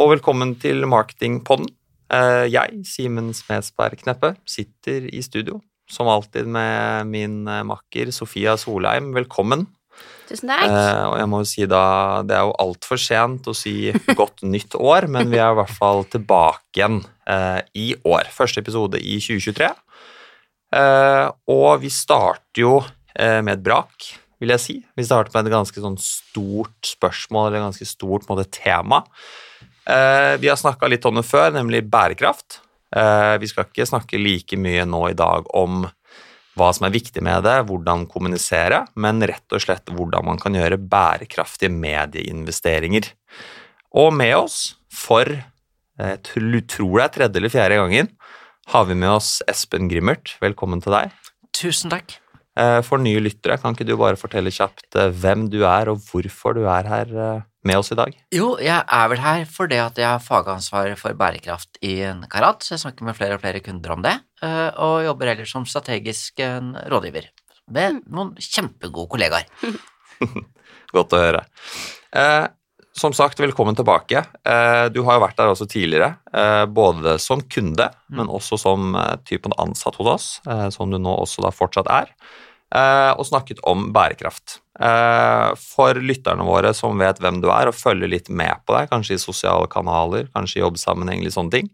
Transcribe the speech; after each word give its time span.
Og 0.00 0.14
velkommen 0.14 0.54
til 0.60 0.84
Marketingpodden. 0.88 1.68
Eh, 2.10 2.46
Jeg, 2.50 2.80
Simen 2.88 3.32
Smedsberg 3.36 4.00
Kneppe, 4.00 4.34
sitter 4.48 5.06
i 5.12 5.20
studio, 5.22 5.60
som 5.90 6.08
alltid 6.10 6.46
med 6.48 7.06
min 7.10 7.42
eh, 7.48 7.62
makker 7.68 8.10
Sofia 8.14 8.56
Solheim. 8.58 9.12
Velkommen. 9.14 9.66
Tusen 10.30 10.48
takk. 10.50 10.64
Eh, 10.70 11.04
Og 11.10 11.18
jeg 11.20 11.28
må 11.30 11.42
jo 11.42 11.50
si 11.50 11.66
da, 11.68 11.82
det 12.26 12.36
er 12.38 12.46
jo 12.48 12.56
altfor 12.64 13.00
sent 13.02 13.50
å 13.50 13.54
si 13.56 13.92
godt 14.20 14.42
nytt 14.46 14.74
år, 14.78 15.06
men 15.12 15.30
vi 15.32 15.38
er 15.42 15.52
i 15.52 15.58
hvert 15.60 15.76
fall 15.76 16.04
tilbake 16.10 16.80
igjen 16.80 17.02
eh, 17.28 17.60
i 17.76 17.90
år. 18.08 18.30
Første 18.32 18.62
episode 18.64 19.00
i 19.02 19.18
2023. 19.20 19.68
Eh, 20.80 21.26
Og 21.50 21.70
vi 21.84 21.92
starter 21.92 22.64
jo 22.64 22.78
med 23.20 23.50
et 23.50 23.62
brak, 23.66 24.04
vil 24.40 24.52
jeg 24.54 24.62
si. 24.62 24.74
Vi 24.96 25.04
starter 25.04 25.34
med 25.34 25.48
et 25.50 25.52
ganske 25.52 25.82
sånn 25.82 25.96
stort 26.00 26.86
spørsmål, 26.88 27.48
eller 27.50 27.58
et 27.58 27.64
ganske 27.66 27.88
stort 27.90 28.28
måte, 28.30 28.46
tema. 28.54 29.02
Eh, 29.86 30.36
Vi 30.40 30.48
har 30.48 30.56
snakka 30.56 30.88
litt 30.88 31.04
om 31.08 31.14
det 31.14 31.26
før, 31.26 31.52
nemlig 31.52 31.88
bærekraft. 31.90 32.60
Eh, 32.94 33.38
Vi 33.38 33.46
skal 33.46 33.64
ikke 33.64 33.86
snakke 33.88 34.18
like 34.20 34.56
mye 34.56 34.84
nå 34.84 35.10
i 35.10 35.14
dag 35.16 35.46
om 35.54 35.88
hva 36.58 36.74
som 36.74 36.86
er 36.86 36.92
viktig 36.92 37.22
med 37.22 37.44
det, 37.46 37.64
hvordan 37.68 38.06
kommunisere, 38.10 38.86
men 38.96 39.22
rett 39.22 39.54
og 39.54 39.62
slett 39.62 39.86
hvordan 39.86 40.24
man 40.26 40.38
kan 40.38 40.52
gjøre 40.52 40.76
bærekraftige 40.76 41.70
medieinvesteringer. 41.70 43.12
Og 43.94 44.12
med 44.12 44.34
oss, 44.36 44.74
for 44.92 45.24
jeg 45.24 46.22
tror 46.24 46.50
det 46.50 47.04
er 47.04 47.14
tredje 47.14 47.36
eller 47.36 47.52
fjerde 47.52 47.78
gangen, 47.80 48.08
har 48.70 48.84
vi 48.84 48.94
med 48.94 49.10
oss 49.10 49.42
Espen 49.48 49.88
Grimmert. 49.88 50.36
Velkommen 50.42 50.82
til 50.82 50.92
deg. 50.92 51.10
Tusen 51.56 51.90
takk. 51.90 52.18
Eh, 52.60 52.80
For 52.86 53.00
nye 53.00 53.22
lyttere, 53.22 53.56
kan 53.60 53.76
ikke 53.76 53.86
du 53.88 53.94
bare 54.00 54.18
fortelle 54.20 54.52
kjapt 54.52 54.98
eh, 54.98 55.12
hvem 55.22 55.48
du 55.52 55.62
er, 55.64 55.90
og 55.92 56.02
hvorfor 56.10 56.56
du 56.58 56.66
er 56.68 56.88
her 56.90 57.14
eh, 57.14 57.42
med 57.64 57.80
oss 57.80 57.92
i 57.94 57.98
dag? 57.98 58.12
Jo, 58.34 58.52
jeg 58.60 58.78
er 58.80 59.10
vel 59.12 59.22
her 59.24 59.44
fordi 59.48 59.80
at 59.80 60.00
jeg 60.00 60.08
har 60.08 60.24
fagansvar 60.24 60.92
for 61.00 61.16
bærekraft 61.16 61.80
i 61.86 62.00
en 62.08 62.24
Karat, 62.30 62.64
så 62.64 62.74
jeg 62.76 62.84
snakker 62.84 63.08
med 63.08 63.16
flere 63.16 63.38
og 63.38 63.44
flere 63.44 63.62
kunder 63.64 63.96
om 63.96 64.04
det, 64.04 64.16
eh, 64.44 64.68
og 64.76 65.04
jobber 65.08 65.32
ellers 65.34 65.52
som 65.56 65.68
strategisk 65.68 66.42
rådgiver 66.92 67.30
med 67.70 68.00
noen 68.10 68.34
kjempegode 68.40 69.10
kollegaer. 69.12 69.46
Godt 70.94 71.14
å 71.14 71.20
høre. 71.22 71.44
Eh, 72.16 72.46
som 73.00 73.14
sagt, 73.14 73.38
velkommen 73.40 73.76
tilbake. 73.78 74.24
Eh, 74.42 74.86
du 74.90 75.04
har 75.06 75.16
jo 75.16 75.22
vært 75.22 75.38
der 75.38 75.52
også 75.52 75.68
tidligere, 75.70 76.16
eh, 76.34 76.64
både 76.66 77.14
som 77.22 77.44
kunde, 77.46 77.86
men 78.10 78.28
også 78.28 78.58
som 78.58 78.96
typen 79.28 79.54
ansatt 79.62 79.96
hos 80.00 80.10
oss, 80.16 80.28
som 80.74 80.90
du 80.90 80.98
nå 80.98 81.14
også 81.22 81.44
da 81.46 81.54
fortsatt 81.54 81.88
er, 81.94 82.10
og 82.70 83.26
snakket 83.26 83.58
om 83.66 83.88
bærekraft. 83.94 84.60
Eh, 84.80 85.48
for 85.60 85.98
lytterne 86.00 86.44
våre 86.46 86.72
som 86.76 87.00
vet 87.00 87.18
hvem 87.20 87.42
du 87.42 87.50
er 87.52 87.68
og 87.68 87.76
følger 87.76 88.08
litt 88.08 88.30
med 88.32 88.62
på 88.64 88.76
deg, 88.76 88.88
kanskje 88.92 89.18
i 89.18 89.20
sosiale 89.20 89.68
kanaler, 89.68 90.30
kanskje 90.32 90.60
i 90.60 90.62
jobbsammenheng, 90.62 91.24
litt 91.24 91.36
sånne 91.36 91.52
ting, 91.52 91.68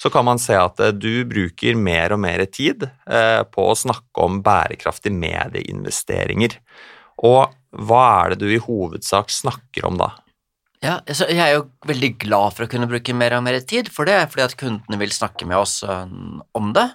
så 0.00 0.08
kan 0.12 0.24
man 0.28 0.40
se 0.40 0.56
at 0.56 0.80
eh, 0.80 0.94
du 0.94 1.26
bruker 1.28 1.76
mer 1.76 2.14
og 2.16 2.22
mer 2.24 2.44
tid 2.48 2.86
eh, 2.88 3.42
på 3.44 3.68
å 3.68 3.76
snakke 3.76 4.24
om 4.24 4.40
bærekraftige 4.46 5.16
medieinvesteringer. 5.16 6.56
Og 7.28 7.52
hva 7.76 8.04
er 8.22 8.32
det 8.32 8.44
du 8.44 8.54
i 8.54 8.62
hovedsak 8.62 9.32
snakker 9.32 9.88
om 9.88 10.00
da? 10.00 10.14
Ja, 10.84 11.00
jeg 11.08 11.40
er 11.40 11.54
jo 11.56 11.66
veldig 11.88 12.14
glad 12.22 12.56
for 12.56 12.64
å 12.64 12.70
kunne 12.70 12.88
bruke 12.88 13.16
mer 13.16 13.34
og 13.36 13.44
mer 13.44 13.58
tid 13.68 13.88
for 13.92 14.08
det, 14.08 14.18
fordi 14.32 14.44
at 14.44 14.56
kundene 14.60 15.00
vil 15.00 15.12
snakke 15.12 15.48
med 15.48 15.60
oss 15.60 15.82
eh, 15.84 16.08
om 16.56 16.72
det. 16.76 16.88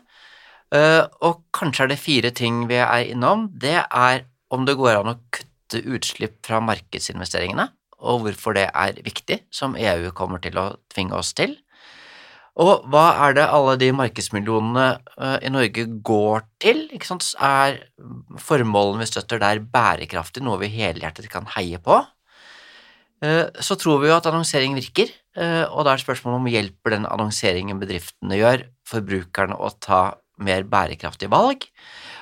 Eh, 0.71 1.03
og 1.27 1.43
kanskje 1.55 1.85
er 1.85 1.91
det 1.91 1.99
fire 1.99 2.31
ting 2.35 2.63
vi 2.69 2.79
er 2.79 3.09
innom. 3.11 3.49
Det 3.59 3.75
er 3.83 4.23
om 4.51 4.63
det 4.67 4.77
går 4.79 5.01
an 5.01 5.13
å 5.13 5.19
kutte 5.33 5.81
utslipp 5.83 6.39
fra 6.47 6.61
markedsinvesteringene, 6.63 7.69
og 8.03 8.25
hvorfor 8.25 8.55
det 8.55 8.69
er 8.69 9.01
viktig, 9.03 9.41
som 9.53 9.75
EU 9.79 10.11
kommer 10.15 10.41
til 10.43 10.57
å 10.59 10.71
tvinge 10.91 11.15
oss 11.19 11.33
til. 11.37 11.57
Og 12.59 12.83
hva 12.91 13.05
er 13.27 13.35
det 13.37 13.45
alle 13.47 13.77
de 13.79 13.91
markedsmillionene 13.95 14.87
eh, 14.95 15.37
i 15.47 15.51
Norge 15.51 15.85
går 16.03 16.47
til? 16.63 16.87
Er 17.39 17.77
formålene 18.39 19.03
vi 19.03 19.11
støtter 19.11 19.39
der 19.43 19.63
bærekraftig, 19.63 20.43
noe 20.43 20.59
vi 20.63 20.71
helhjertet 20.71 21.31
kan 21.31 21.47
heie 21.55 21.79
på? 21.83 21.99
Eh, 23.23 23.47
Så 23.59 23.79
tror 23.79 24.01
vi 24.03 24.11
jo 24.11 24.17
at 24.19 24.27
annonsering 24.27 24.75
virker, 24.79 25.11
og 25.71 25.85
da 25.87 25.93
er 25.93 26.01
spørsmålet 26.01 26.41
om 26.41 26.47
hjelper 26.51 26.91
den 26.91 27.05
annonseringen 27.07 27.79
bedriftene 27.79 28.35
gjør, 28.35 28.65
forbrukerne 28.83 29.55
å 29.55 29.69
ta 29.79 30.01
mer 30.43 30.65
bærekraftige 30.69 31.31
valg. 31.31 31.67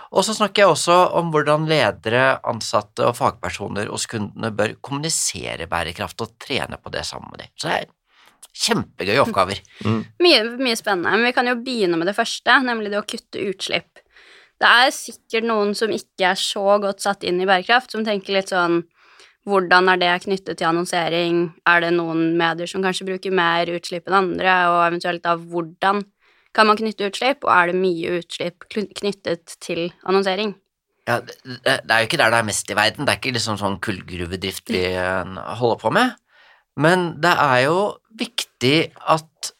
Og 0.09 0.25
så 0.25 0.33
snakker 0.33 0.63
jeg 0.63 0.73
også 0.73 0.95
om 1.19 1.29
hvordan 1.33 1.67
ledere, 1.69 2.39
ansatte 2.49 3.05
og 3.05 3.17
fagpersoner 3.19 3.91
hos 3.93 4.07
kundene 4.09 4.49
bør 4.55 4.73
kommunisere 4.81 5.69
bærekraft 5.69 6.25
og 6.25 6.33
trene 6.41 6.79
på 6.81 6.91
det 6.93 7.05
sammen 7.05 7.29
med 7.29 7.43
dem. 7.43 7.53
Så 7.53 7.69
det 7.69 7.77
er 7.77 7.89
kjempegøye 8.59 9.21
oppgaver. 9.21 9.61
Mye, 9.85 10.43
mye 10.57 10.77
spennende. 10.77 11.13
Men 11.13 11.29
vi 11.29 11.33
kan 11.37 11.49
jo 11.49 11.57
begynne 11.61 11.99
med 11.99 12.09
det 12.09 12.17
første, 12.17 12.57
nemlig 12.65 12.93
det 12.93 13.01
å 13.01 13.07
kutte 13.07 13.43
utslipp. 13.51 14.01
Det 14.59 14.69
er 14.83 14.91
sikkert 14.91 15.45
noen 15.47 15.75
som 15.77 15.93
ikke 15.93 16.33
er 16.33 16.39
så 16.39 16.79
godt 16.83 17.05
satt 17.05 17.23
inn 17.27 17.39
i 17.39 17.47
bærekraft, 17.47 17.93
som 17.93 18.03
tenker 18.07 18.35
litt 18.35 18.51
sånn 18.51 18.81
hvordan 19.47 19.87
er 19.93 19.99
det 20.01 20.13
knyttet 20.25 20.59
til 20.59 20.67
annonsering? 20.67 21.45
Er 21.69 21.83
det 21.85 21.93
noen 21.95 22.33
medier 22.37 22.69
som 22.69 22.83
kanskje 22.83 23.07
bruker 23.07 23.33
mer 23.33 23.69
utslipp 23.71 24.09
enn 24.09 24.17
andre, 24.17 24.55
og 24.73 24.81
eventuelt 24.89 25.23
da 25.23 25.37
hvordan 25.39 26.03
kan 26.59 26.67
man 26.67 26.79
knytte 26.79 27.07
utslipp, 27.07 27.45
og 27.47 27.53
er 27.55 27.71
det 27.71 27.79
mye 27.79 28.17
utslipp 28.19 28.65
knyttet 28.73 29.55
til 29.63 29.85
annonsering? 30.03 30.57
Ja, 31.07 31.21
det, 31.23 31.77
er 31.79 32.01
jo 32.03 32.09
ikke 32.09 32.19
der 32.19 32.33
det 32.33 32.41
er 32.41 32.49
mest 32.49 32.69
i 32.69 32.75
verden, 32.77 33.07
det 33.07 33.13
er 33.13 33.21
ikke 33.21 33.37
liksom 33.37 33.57
sånn 33.61 33.79
kullgruvedrift 33.81 34.69
vi 34.69 34.83
eh, 34.91 35.37
holder 35.61 35.79
på 35.81 35.93
med, 35.95 36.19
men 36.79 37.13
det 37.23 37.31
er 37.31 37.63
jo 37.69 37.79
viktig 38.19 38.75
at 39.09 39.53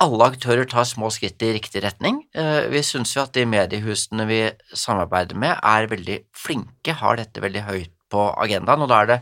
alle 0.00 0.28
aktører 0.30 0.68
tar 0.68 0.86
små 0.88 1.10
skritt 1.12 1.42
i 1.44 1.52
riktig 1.56 1.82
retning. 1.84 2.22
Eh, 2.32 2.68
Vi 2.72 2.80
syns 2.86 3.12
jo 3.16 3.24
at 3.24 3.34
de 3.36 3.44
mediehusene 3.48 4.24
vi 4.28 4.42
samarbeider 4.72 5.40
med 5.40 5.56
er 5.56 5.90
veldig 5.90 6.20
flinke, 6.36 6.94
har 7.00 7.18
dette 7.20 7.42
veldig 7.42 7.64
høyt 7.66 7.92
på 8.12 8.28
agendaen, 8.44 8.84
og 8.84 8.92
da 8.92 9.02
er 9.02 9.10
det 9.10 9.18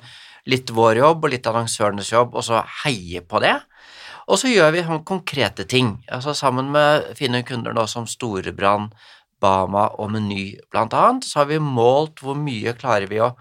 litt 0.48 0.70
vår 0.74 1.00
jobb 1.02 1.24
og 1.24 1.32
litt 1.32 1.48
annonsørenes 1.48 2.12
jobb 2.12 2.36
og 2.38 2.46
så 2.46 2.62
heie 2.82 3.22
på 3.22 3.40
det. 3.44 3.56
Og 4.28 4.40
så 4.40 4.50
gjør 4.52 4.74
vi 4.74 4.84
konkrete 5.08 5.64
ting, 5.64 5.94
altså 6.12 6.34
sammen 6.36 6.68
med 6.74 7.14
fine 7.16 7.40
kunder 7.48 7.72
nå 7.72 7.86
som 7.88 8.06
Storebrand, 8.06 8.92
Bama 9.40 9.86
og 10.02 10.10
Meny 10.12 10.58
annet, 10.74 11.24
så 11.24 11.40
har 11.40 11.48
vi 11.52 11.60
målt 11.62 12.20
hvor 12.20 12.36
mye 12.36 12.74
klarer 12.76 13.08
vi 13.08 13.22
å 13.22 13.36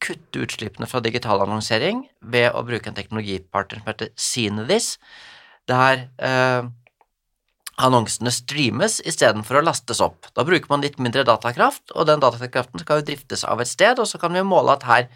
kutte 0.00 0.44
utslippene 0.44 0.88
fra 0.88 1.00
digital 1.04 1.42
annonsering 1.44 2.04
ved 2.20 2.52
å 2.56 2.62
bruke 2.64 2.90
en 2.90 2.96
teknologipartner 2.96 3.80
som 3.80 3.90
heter 3.90 4.12
Cinedis, 4.16 4.94
der 5.68 6.06
eh, 6.20 6.68
annonsene 7.80 8.32
streames 8.32 8.98
istedenfor 9.08 9.60
å 9.60 9.64
lastes 9.64 10.00
opp. 10.04 10.28
Da 10.36 10.44
bruker 10.46 10.70
man 10.72 10.84
litt 10.84 11.00
mindre 11.02 11.24
datakraft, 11.28 11.88
og 11.94 12.08
den 12.08 12.22
datakraften 12.22 12.82
skal 12.82 13.00
jo 13.00 13.08
driftes 13.10 13.44
av 13.48 13.60
et 13.62 13.70
sted, 13.70 14.00
og 14.00 14.08
så 14.08 14.20
kan 14.20 14.36
vi 14.36 14.44
måle 14.46 14.76
at 14.76 14.86
her 14.88 15.08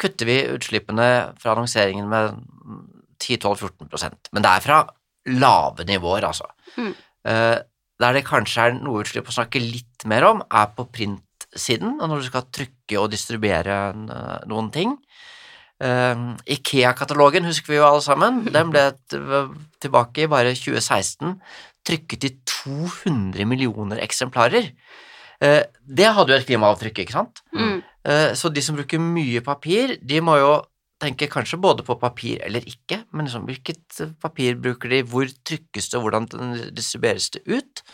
kutter 0.00 0.28
vi 0.28 0.40
utslippene 0.50 1.08
fra 1.40 1.54
annonseringen 1.54 2.08
med 2.10 2.40
10-12-14% 3.24 4.30
Men 4.32 4.44
det 4.44 4.52
er 4.52 4.64
fra 4.64 4.82
lave 5.30 5.86
nivåer, 5.88 6.26
altså. 6.28 6.48
Mm. 6.76 6.92
Eh, 7.28 7.58
der 8.02 8.16
det 8.16 8.24
kanskje 8.26 8.66
er 8.66 8.74
noe 8.76 9.04
utslipp 9.04 9.30
å 9.30 9.36
snakke 9.36 9.62
litt 9.62 10.04
mer 10.10 10.26
om, 10.28 10.42
er 10.44 10.72
på 10.76 10.86
printsiden, 10.92 11.96
og 12.00 12.10
når 12.10 12.20
du 12.20 12.28
skal 12.28 12.48
trykke 12.52 12.98
og 13.00 13.12
distribuere 13.12 13.78
eh, 13.94 14.48
noen 14.50 14.70
ting. 14.74 14.96
Eh, 15.80 16.26
Ikea-katalogen 16.56 17.48
husker 17.48 17.74
vi 17.74 17.80
jo 17.80 17.86
alle 17.88 18.04
sammen. 18.04 18.42
Den 18.56 18.74
ble 18.74 18.90
tilbake 19.82 20.26
i 20.26 20.30
bare 20.30 20.56
2016 20.58 21.38
trykket 21.84 22.28
i 22.28 22.34
200 22.48 23.44
millioner 23.48 23.98
eksemplarer. 24.00 24.70
Det 25.44 26.06
hadde 26.16 26.32
jo 26.32 26.36
et 26.38 26.46
klimaavtrykk, 26.48 27.02
ikke 27.02 27.12
sant? 27.12 27.42
Mm. 27.52 27.82
Så 28.40 28.48
de 28.48 28.62
som 28.64 28.78
bruker 28.78 29.02
mye 29.02 29.42
papir, 29.44 29.98
de 30.00 30.22
må 30.24 30.38
jo 30.40 30.54
tenke 31.04 31.28
kanskje 31.30 31.60
både 31.60 31.84
på 31.86 31.96
papir 32.00 32.42
eller 32.46 32.64
ikke, 32.68 33.02
men 33.12 33.28
liksom 33.28 33.46
hvilket 33.48 34.00
papir 34.22 34.58
bruker 34.60 34.92
de, 34.92 35.02
hvor 35.06 35.28
trykkes 35.28 35.90
det, 35.92 36.00
hvordan 36.02 36.28
distribueres 36.74 37.30
det 37.36 37.44
ut? 37.46 37.84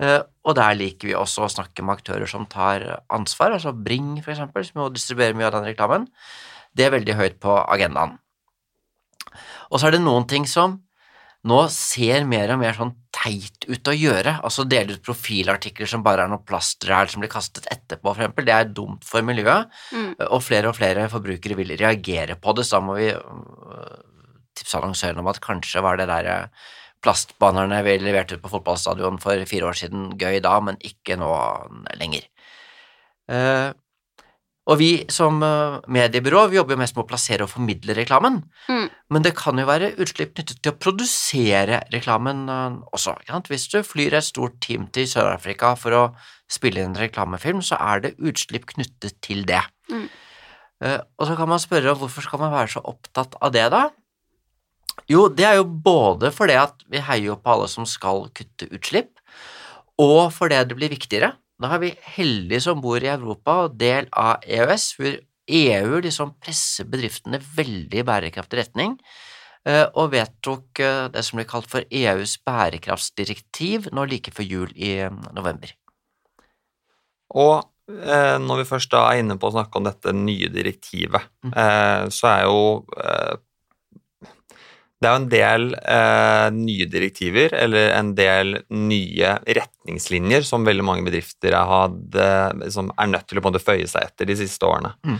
Eh, 0.00 0.20
Og 0.44 0.56
der 0.56 0.76
liker 0.78 1.10
vi 1.10 1.16
også 1.16 1.44
å 1.44 1.52
snakke 1.52 1.84
med 1.84 1.98
aktører 1.98 2.28
som 2.30 2.46
tar 2.48 2.86
ansvar, 3.12 3.56
altså 3.56 3.74
Bring 3.76 4.18
eksempel, 4.22 4.64
som 4.64 4.84
jo 4.84 4.92
distribuerer 4.94 5.36
mye 5.36 5.50
av 5.50 5.58
den 5.58 5.68
reklamen. 5.72 6.06
Det 6.72 6.86
er 6.86 6.94
veldig 6.94 7.16
høyt 7.18 7.40
på 7.42 7.56
agendaen. 7.66 8.16
Og 9.70 9.80
så 9.80 9.88
er 9.88 9.96
det 9.96 10.04
noen 10.04 10.26
ting 10.30 10.46
som 10.48 10.80
nå 11.48 11.60
ser 11.72 12.26
mer 12.28 12.50
og 12.52 12.60
mer 12.60 12.74
sånn 12.76 12.92
teit 13.16 13.64
ut 13.64 13.88
å 13.88 13.94
gjøre, 13.96 14.34
altså 14.44 14.66
dele 14.68 14.98
ut 14.98 15.04
profilartikler 15.04 15.88
som 15.88 16.02
bare 16.04 16.26
er 16.26 16.32
noe 16.32 16.44
plastræl 16.44 17.08
som 17.08 17.22
blir 17.22 17.32
kastet 17.32 17.68
etterpå, 17.72 18.12
for 18.12 18.20
eksempel. 18.20 18.44
Det 18.48 18.56
er 18.56 18.74
dumt 18.76 19.06
for 19.08 19.24
miljøet, 19.24 19.72
Mm. 19.92 20.14
og 20.28 20.42
flere 20.44 20.68
og 20.68 20.76
flere 20.76 21.08
forbrukere 21.08 21.56
vil 21.56 21.76
reagere 21.80 22.36
på 22.36 22.54
det, 22.56 22.66
så 22.66 22.76
da 22.76 22.84
må 22.84 22.98
vi 22.98 23.08
øh, 23.08 23.96
tipse 24.54 24.76
annonsøren 24.76 25.18
om 25.18 25.32
at 25.32 25.40
kanskje 25.40 25.82
var 25.82 25.96
det 25.96 26.08
der 26.08 26.28
øh, 26.28 26.46
plastbannerne 27.00 27.82
vi 27.84 27.98
leverte 27.98 28.36
ut 28.36 28.42
på 28.42 28.52
fotballstadion 28.52 29.18
for 29.20 29.44
fire 29.48 29.70
år 29.70 29.78
siden 29.80 30.18
gøy 30.20 30.40
da, 30.44 30.58
men 30.60 30.76
ikke 30.84 31.16
nå 31.16 31.30
lenger. 31.96 32.26
Uh, 33.30 33.72
og 34.70 34.78
vi 34.78 34.90
som 35.10 35.40
eh, 35.42 35.80
mediebyrå 35.90 36.44
vi 36.50 36.58
jobber 36.58 36.76
jo 36.76 36.80
mest 36.82 36.94
med 36.94 37.02
å 37.02 37.08
plassere 37.10 37.46
og 37.46 37.50
formidle 37.50 37.94
reklamen. 37.96 38.36
Mm. 38.68 38.88
Men 39.10 39.24
det 39.26 39.32
kan 39.38 39.58
jo 39.58 39.66
være 39.66 39.94
utslipp 39.98 40.36
knyttet 40.36 40.60
til 40.62 40.70
å 40.70 40.78
produsere 40.78 41.80
reklamen 41.90 42.44
eh, 42.46 42.76
også. 42.94 43.16
Hvis 43.50 43.66
du 43.72 43.80
flyr 43.86 44.14
et 44.18 44.26
stort 44.26 44.60
team 44.62 44.86
til 44.94 45.08
Sør-Afrika 45.10 45.74
for 45.78 45.96
å 45.98 46.02
spille 46.50 46.82
inn 46.82 46.92
en 46.92 47.00
reklamefilm, 47.02 47.62
så 47.62 47.78
er 47.82 48.04
det 48.04 48.16
utslipp 48.22 48.68
knyttet 48.70 49.18
til 49.24 49.42
det. 49.48 49.62
Mm. 49.90 50.06
Eh, 50.86 51.00
og 51.18 51.26
så 51.26 51.36
kan 51.38 51.50
man 51.50 51.62
spørre 51.62 51.96
hvorfor 51.98 52.24
skal 52.26 52.42
man 52.44 52.54
være 52.54 52.76
så 52.76 52.84
opptatt 52.86 53.34
av 53.42 53.54
det, 53.56 53.66
da? 53.74 53.88
Jo, 55.10 55.26
det 55.32 55.46
er 55.48 55.58
jo 55.58 55.66
både 55.66 56.30
fordi 56.34 56.54
at 56.60 56.86
vi 56.90 57.02
heier 57.02 57.38
på 57.38 57.54
alle 57.54 57.66
som 57.72 57.86
skal 57.88 58.28
kutte 58.36 58.68
utslipp, 58.70 59.16
og 60.00 60.30
fordi 60.32 60.60
det 60.68 60.76
blir 60.78 60.92
viktigere. 60.92 61.34
Da 61.60 61.74
er 61.74 61.82
vi 61.82 61.90
heldige 62.14 62.62
som 62.64 62.80
bor 62.80 63.02
i 63.02 63.10
Europa 63.10 63.64
og 63.66 63.74
del 63.80 64.06
av 64.16 64.46
EØS, 64.46 64.86
hvor 64.96 65.18
EU 65.50 65.98
liksom 66.04 66.34
presser 66.42 66.88
bedriftene 66.90 67.40
veldig 67.42 68.00
i 68.02 68.06
bærekraftig 68.06 68.60
retning, 68.62 68.96
eh, 69.66 69.86
og 69.94 70.12
vedtok 70.14 70.80
eh, 70.82 71.08
det 71.12 71.24
som 71.26 71.40
blir 71.40 71.48
kalt 71.50 71.68
for 71.70 71.84
EUs 71.90 72.38
bærekraftsdirektiv 72.46 73.90
nå 73.96 74.06
like 74.10 74.32
før 74.36 74.48
jul 74.48 74.72
i 74.76 74.96
eh, 75.06 75.20
november. 75.36 75.74
Og 77.34 77.66
når 77.90 78.60
vi 78.60 78.64
først 78.68 78.92
da 78.92 79.00
er 79.10 79.18
inne 79.18 79.34
på 79.34 79.48
å 79.48 79.54
snakke 79.56 79.80
om 79.80 79.86
dette 79.88 80.12
nye 80.14 80.46
direktivet, 80.54 81.24
Mm. 81.42 81.54
så 82.14 82.28
er 82.30 82.42
jo 82.44 82.58
Det 85.00 85.08
er 85.08 85.14
jo 85.14 85.20
en 85.22 85.30
del 85.32 85.62
eh, 85.80 86.46
nye 86.52 86.86
direktiver, 86.92 87.54
eller 87.56 87.94
en 87.96 88.10
del 88.18 88.58
nye 88.76 89.30
retningslinjer 89.48 90.44
som 90.44 90.66
veldig 90.68 90.84
mange 90.84 91.06
bedrifter 91.06 91.56
har 91.56 91.70
hatt, 91.70 92.18
eh, 92.20 92.66
som 92.74 92.90
er 93.00 93.08
nødt 93.08 93.30
til 93.30 93.40
å 93.40 93.52
føye 93.56 93.88
seg 93.88 94.10
etter 94.10 94.28
de 94.28 94.36
siste 94.42 94.68
årene. 94.68 94.92
Mm. 95.08 95.16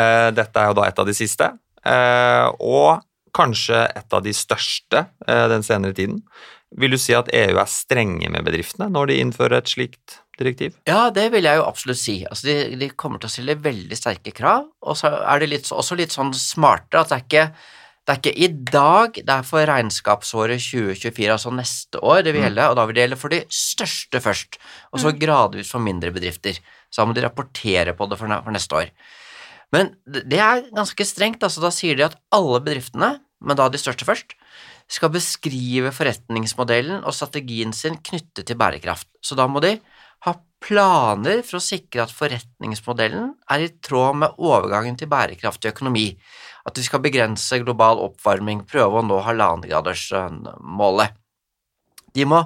Eh, 0.00 0.30
dette 0.34 0.58
er 0.58 0.72
jo 0.72 0.78
da 0.80 0.88
et 0.90 0.98
av 0.98 1.06
de 1.06 1.14
siste, 1.14 1.46
eh, 1.86 2.48
og 2.58 3.06
kanskje 3.36 3.84
et 3.86 4.18
av 4.18 4.26
de 4.26 4.34
største 4.34 5.04
eh, 5.26 5.46
den 5.54 5.62
senere 5.62 5.94
tiden. 5.94 6.24
Vil 6.78 6.94
du 6.94 6.98
si 7.02 7.14
at 7.14 7.30
EU 7.34 7.58
er 7.58 7.70
strenge 7.70 8.30
med 8.30 8.46
bedriftene 8.46 8.90
når 8.90 9.10
de 9.10 9.22
innfører 9.22 9.58
et 9.58 9.70
slikt 9.70 10.20
direktiv? 10.38 10.76
Ja, 10.90 11.08
det 11.14 11.30
vil 11.34 11.46
jeg 11.46 11.58
jo 11.58 11.66
absolutt 11.66 12.02
si. 12.02 12.20
Altså, 12.26 12.50
de, 12.50 12.78
de 12.82 12.90
kommer 12.98 13.22
til 13.22 13.30
å 13.30 13.34
stille 13.34 13.58
veldig 13.62 13.98
sterke 13.98 14.34
krav, 14.34 14.68
og 14.82 14.98
så 14.98 15.10
er 15.22 15.42
det 15.42 15.54
litt, 15.54 15.70
også 15.70 15.98
litt 15.98 16.14
sånn 16.14 16.34
smarte 16.34 16.98
at 16.98 17.10
det 17.10 17.18
er 17.18 17.26
ikke 17.26 17.46
det 18.06 18.14
er 18.14 18.18
ikke 18.20 18.38
i 18.42 18.48
dag, 18.72 19.12
det 19.14 19.34
er 19.34 19.46
for 19.46 19.66
regnskapsåret 19.68 20.58
2024, 20.62 21.30
altså 21.34 21.52
neste 21.54 22.00
år, 22.02 22.22
det 22.24 22.32
vil 22.34 22.42
Mm. 22.42 22.46
gjelde, 22.48 22.68
og 22.70 22.76
da 22.76 22.86
vil 22.86 22.94
det 22.94 23.02
gjelde 23.04 23.20
for 23.20 23.28
de 23.28 23.44
største 23.48 24.20
først, 24.20 24.58
og 24.92 25.00
så 25.00 25.12
gradvis 25.12 25.70
for 25.70 25.78
mindre 25.78 26.10
bedrifter. 26.10 26.58
Så 26.90 27.02
da 27.02 27.04
må 27.06 27.14
de 27.14 27.22
rapportere 27.22 27.94
på 27.94 28.08
det 28.08 28.18
for, 28.18 28.26
neste 28.26 28.72
år. 28.74 28.90
Men 29.72 29.94
det 30.10 30.28
det 30.28 30.40
er 30.40 30.64
ganske 30.74 31.04
strengt, 31.06 31.42
altså 31.42 31.60
da 31.60 31.70
sier 31.70 31.94
de 31.96 32.04
at 32.08 32.16
alle 32.32 32.60
bedriftene, 32.60 33.20
men 33.40 33.56
da 33.56 33.68
de 33.68 33.78
største 33.78 34.04
først, 34.04 34.34
skal 34.90 35.12
beskrive 35.14 35.92
forretningsmodellen 35.94 37.04
og 37.04 37.14
strategien 37.14 37.72
sin 37.72 37.96
knyttet 38.02 38.46
til 38.46 38.56
bærekraft. 38.56 39.06
Så 39.22 39.36
da 39.36 39.46
må 39.46 39.60
de 39.62 39.78
ha 40.26 40.34
planer 40.60 41.42
for 41.46 41.56
å 41.56 41.62
sikre 41.62 42.02
at 42.02 42.12
forretningsmodellen 42.12 43.30
er 43.48 43.64
i 43.64 43.70
tråd 43.80 44.18
med 44.20 44.34
overgangen 44.36 44.98
til 44.98 45.08
bærekraftig 45.08 45.70
økonomi, 45.70 46.18
at 46.70 46.78
de 46.78 46.86
skal 46.86 47.02
begrense 47.04 47.60
global 47.64 48.00
oppvarming, 48.06 48.64
prøve 48.70 49.00
å 49.00 49.06
nå 49.06 49.20
halvannengradersmålet. 49.26 51.16
De 52.14 52.26
må 52.26 52.44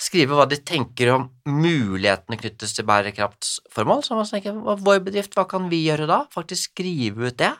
skrive 0.00 0.36
hva 0.36 0.44
de 0.48 0.58
tenker 0.60 1.12
om 1.14 1.28
mulighetene 1.48 2.38
knyttes 2.40 2.74
til 2.76 2.86
bærekraftsformål, 2.88 4.02
så 4.04 4.18
man 4.18 4.28
tenker, 4.28 4.56
vår 4.56 5.00
bedrift, 5.06 5.36
hva 5.36 5.46
kan 5.48 5.70
vi 5.72 5.86
gjøre 5.86 6.08
da? 6.10 6.24
Faktisk 6.34 6.72
skrive 6.74 7.30
ut 7.30 7.38
det. 7.40 7.54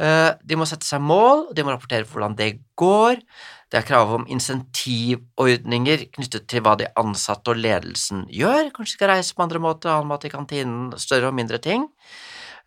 Eh, 0.00 0.30
De 0.40 0.56
må 0.56 0.64
sette 0.68 0.88
seg 0.88 1.02
mål, 1.04 1.50
de 1.54 1.64
må 1.64 1.74
rapportere 1.74 2.06
for 2.08 2.20
hvordan 2.20 2.38
det 2.38 2.50
går. 2.80 3.20
Det 3.70 3.78
er 3.78 3.86
krav 3.86 4.14
om 4.16 4.24
insentivordninger 4.32 6.08
knyttet 6.16 6.48
til 6.50 6.64
hva 6.64 6.74
de 6.80 6.88
ansatte 6.98 7.52
og 7.52 7.60
ledelsen 7.60 8.24
gjør. 8.32 8.72
Kanskje 8.74 8.96
de 8.96 8.98
skal 8.98 9.12
reise 9.12 9.36
på 9.36 9.44
andre 9.44 9.60
måter, 9.62 9.92
annen 9.92 10.10
mat 10.10 10.24
i 10.26 10.32
kantinen, 10.32 10.90
større 10.98 11.28
og 11.28 11.36
mindre 11.36 11.60
ting. 11.62 11.86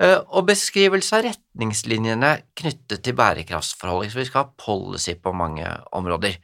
Eh, 0.01 0.19
Og 0.34 0.48
beskrivelse 0.50 1.18
av 1.18 1.25
retningslinjene 1.28 2.36
knyttet 2.57 3.04
til 3.06 3.18
bærekraftsforhold. 3.18 4.10
Så 4.10 4.22
vi 4.22 4.28
skal 4.30 4.45
ha 4.45 4.54
policy 4.57 5.16
på 5.16 5.34
mange 5.36 5.68
områder. 5.94 6.40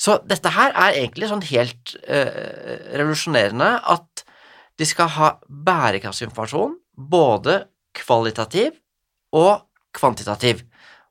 Så 0.00 0.18
dette 0.24 0.52
her 0.54 0.72
er 0.72 0.96
egentlig 0.96 1.28
sånn 1.28 1.44
helt 1.50 1.94
eh, 2.08 2.92
revolusjonerende 2.96 3.72
at 3.84 4.24
de 4.80 4.86
skal 4.88 5.10
ha 5.12 5.34
bærekraftsinformasjon, 5.44 6.78
både 6.96 7.66
kvalitativ 7.96 8.78
og 9.36 9.66
kvantitativ. 9.96 10.62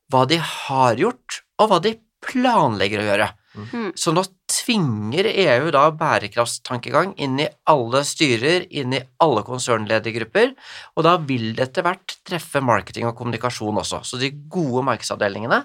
Hva 0.10 0.24
de 0.26 0.40
har 0.42 0.98
gjort, 0.98 1.44
og 1.62 1.70
hva 1.70 1.78
de 1.84 2.00
planlegger 2.26 3.04
å 3.04 3.08
gjøre. 3.12 3.28
Mm. 3.60 3.92
Så 3.94 4.14
nå 4.16 4.24
tvinger 4.60 5.30
EU 5.30 5.70
da 5.74 5.86
bærekraftstankegang 5.96 7.16
inn 7.22 7.40
i 7.42 7.48
alle 7.72 8.04
styrer, 8.08 8.68
inn 8.70 8.96
i 8.98 9.02
alle 9.24 9.44
konsernledergrupper, 9.48 10.54
og 10.96 11.08
da 11.08 11.16
vil 11.24 11.54
det 11.58 11.70
etter 11.70 11.88
hvert 11.88 12.18
treffe 12.28 12.62
marketing 12.64 13.08
og 13.10 13.16
kommunikasjon 13.20 13.82
også. 13.84 14.04
Så 14.06 14.20
de 14.22 14.34
gode 14.52 14.84
markedsavdelingene, 14.90 15.64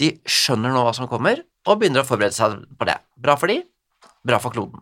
de 0.00 0.14
skjønner 0.24 0.72
nå 0.74 0.84
hva 0.86 0.94
som 0.96 1.10
kommer, 1.10 1.44
og 1.68 1.80
begynner 1.80 2.04
å 2.04 2.08
forberede 2.08 2.36
seg 2.36 2.62
på 2.80 2.88
det. 2.88 2.96
Bra 3.20 3.36
for 3.40 3.52
de, 3.52 3.60
bra 4.26 4.40
for 4.42 4.56
kloden. 4.56 4.80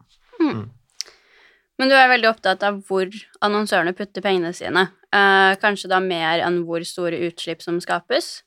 Men 1.79 1.91
du 1.91 1.95
er 1.95 2.11
veldig 2.11 2.33
opptatt 2.33 2.65
av 2.67 2.81
hvor 2.89 3.11
annonsørene 3.45 3.95
putter 3.95 4.23
pengene 4.25 4.51
sine. 4.57 4.89
Eh, 5.15 5.53
kanskje 5.63 5.91
da 5.93 6.01
mer 6.03 6.43
enn 6.45 6.65
hvor 6.67 6.83
store 6.87 7.21
utslipp 7.29 7.63
som 7.63 7.79
skapes. 7.83 8.43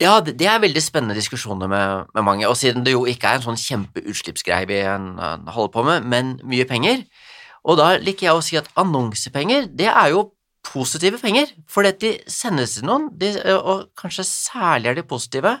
Ja, 0.00 0.14
det 0.24 0.46
er 0.48 0.62
veldig 0.62 0.80
spennende 0.80 1.16
diskusjoner 1.18 1.68
med, 1.68 2.06
med 2.16 2.24
mange, 2.24 2.48
og 2.48 2.56
siden 2.56 2.86
det 2.86 2.94
jo 2.94 3.02
ikke 3.08 3.28
er 3.28 3.36
en 3.36 3.44
sånn 3.50 3.60
kjempeutslippsgreie 3.60 4.68
vi 4.70 4.78
holder 4.80 5.72
på 5.74 5.84
med, 5.84 6.06
men 6.08 6.30
mye 6.48 6.64
penger, 6.68 7.02
og 7.68 7.76
da 7.76 7.90
liker 8.00 8.30
jeg 8.30 8.38
å 8.38 8.44
si 8.44 8.56
at 8.56 8.70
annonsepenger, 8.80 9.68
det 9.76 9.90
er 9.92 10.14
jo 10.14 10.30
positive 10.64 11.20
penger, 11.20 11.52
fordi 11.68 11.92
de 12.00 12.12
sendes 12.32 12.78
til 12.78 12.88
noen, 12.88 13.10
de, 13.20 13.34
og 13.58 13.90
kanskje 14.00 14.24
særlig 14.28 14.92
er 14.92 15.00
de 15.00 15.08
positive 15.08 15.58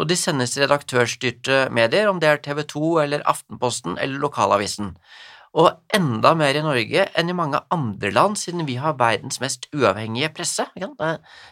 når 0.00 0.08
de 0.08 0.16
sendes 0.16 0.52
til 0.54 0.64
redaktørstyrte 0.64 1.56
medier, 1.76 2.08
om 2.08 2.20
det 2.20 2.28
er 2.30 2.38
TV 2.40 2.62
2 2.68 2.92
eller 3.02 3.24
Aftenposten 3.28 3.98
eller 4.00 4.20
lokalavisen. 4.22 4.94
Og 5.58 5.70
enda 5.96 6.30
mer 6.38 6.54
i 6.54 6.62
Norge 6.62 7.04
enn 7.18 7.30
i 7.32 7.34
mange 7.34 7.58
andre 7.74 8.12
land, 8.14 8.38
siden 8.38 8.68
vi 8.68 8.76
har 8.78 8.98
verdens 9.00 9.40
mest 9.42 9.66
uavhengige 9.74 10.30
presse. 10.34 10.68
Det 10.78 10.90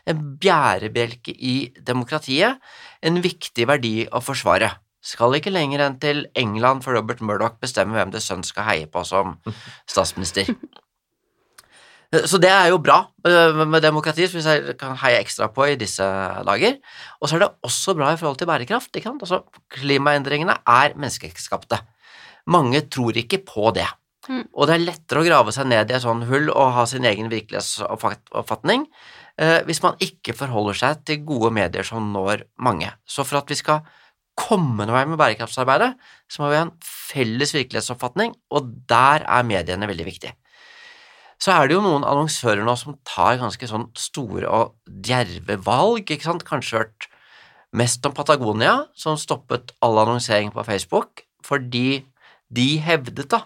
en 0.06 0.20
bjærebjelke 0.38 1.34
i 1.34 1.56
demokratiet, 1.86 2.60
en 3.02 3.22
viktig 3.24 3.66
verdi 3.66 3.96
å 4.06 4.22
forsvare. 4.22 4.70
Skal 5.02 5.34
ikke 5.38 5.50
lenger 5.54 5.82
enn 5.82 5.98
til 6.02 6.26
England 6.38 6.84
for 6.84 6.94
Robert 6.94 7.22
Murdoch 7.24 7.58
bestemmer 7.62 7.98
hvem 7.98 8.14
det 8.14 8.22
sønn 8.22 8.44
skal 8.46 8.68
heie 8.70 8.90
på 8.90 9.02
som 9.06 9.38
statsminister. 9.90 10.46
Så 12.08 12.38
det 12.40 12.48
er 12.48 12.70
jo 12.70 12.78
bra 12.80 13.02
øh, 13.28 13.58
med 13.68 13.82
demokrati, 13.84 14.24
som 14.30 14.40
jeg 14.40 14.78
kan 14.80 14.94
heie 15.02 15.18
ekstra 15.20 15.50
på 15.52 15.66
i 15.68 15.76
disse 15.76 16.06
dager. 16.46 16.78
Og 17.20 17.28
så 17.28 17.36
er 17.36 17.42
det 17.44 17.50
også 17.66 17.94
bra 17.98 18.14
i 18.14 18.16
forhold 18.20 18.38
til 18.40 18.48
bærekraft. 18.48 18.96
Altså, 18.96 19.42
klimaendringene 19.74 20.56
er 20.64 20.96
menneskeskapte. 20.96 21.82
Mange 22.48 22.82
tror 22.88 23.16
ikke 23.20 23.42
på 23.46 23.72
det. 23.76 23.88
Mm. 24.28 24.44
Og 24.52 24.68
det 24.68 24.74
er 24.76 24.84
lettere 24.84 25.22
å 25.22 25.26
grave 25.26 25.54
seg 25.56 25.68
ned 25.70 25.90
i 25.90 25.96
et 25.96 26.04
sånt 26.04 26.26
hull 26.28 26.50
og 26.52 26.74
ha 26.76 26.84
sin 26.88 27.06
egen 27.08 27.30
virkelighetsoppfatning 27.32 28.84
eh, 29.40 29.60
hvis 29.68 29.80
man 29.84 29.96
ikke 30.04 30.34
forholder 30.36 30.76
seg 30.76 31.06
til 31.08 31.22
gode 31.28 31.52
medier 31.56 31.86
som 31.86 32.10
når 32.12 32.44
mange. 32.60 32.90
Så 33.08 33.24
for 33.28 33.40
at 33.40 33.48
vi 33.48 33.56
skal 33.58 33.86
komme 34.38 34.86
noe 34.86 34.94
vei 34.94 35.06
med 35.08 35.18
bærekraftsarbeidet, 35.18 35.94
så 36.30 36.42
må 36.42 36.52
vi 36.52 36.58
ha 36.60 36.66
en 36.68 36.76
felles 36.84 37.54
virkelighetsoppfatning, 37.56 38.36
og 38.54 38.68
der 38.90 39.24
er 39.26 39.46
mediene 39.46 39.88
veldig 39.90 40.06
viktige. 40.06 40.36
Så 41.42 41.54
er 41.54 41.66
det 41.66 41.76
jo 41.76 41.82
noen 41.82 42.06
annonsører 42.06 42.64
nå 42.66 42.74
som 42.78 42.98
tar 43.06 43.38
ganske 43.40 43.70
sånn 43.70 43.88
store 43.98 44.50
og 44.50 44.76
djerve 44.86 45.58
valg, 45.66 46.04
ikke 46.06 46.26
sant, 46.26 46.46
kanskje 46.46 46.82
hørt 46.82 47.08
mest 47.78 48.06
om 48.06 48.14
Patagonia, 48.14 48.88
som 48.98 49.18
stoppet 49.18 49.74
all 49.84 49.98
annonsering 50.02 50.50
på 50.54 50.64
Facebook, 50.66 51.24
fordi 51.46 52.04
de 52.48 52.78
hevdet 52.84 53.28
da 53.32 53.44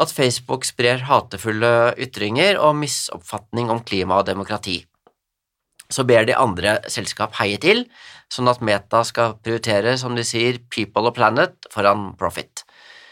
at 0.00 0.10
Facebook 0.10 0.66
sprer 0.66 1.04
hatefulle 1.06 1.94
ytringer 2.02 2.58
og 2.58 2.74
misoppfatning 2.80 3.70
om 3.70 3.82
klima 3.86 4.18
og 4.18 4.26
demokrati. 4.26 4.80
Så 5.92 6.02
ber 6.08 6.26
de 6.26 6.34
andre 6.34 6.78
selskap 6.90 7.36
heie 7.38 7.60
til, 7.62 7.84
sånn 8.32 8.50
at 8.50 8.62
Meta 8.64 9.04
skal 9.06 9.36
prioritere, 9.44 9.94
som 10.00 10.16
de 10.16 10.24
sier, 10.26 10.58
people 10.72 11.10
og 11.10 11.14
planet 11.14 11.68
foran 11.70 12.12
profit. 12.18 12.64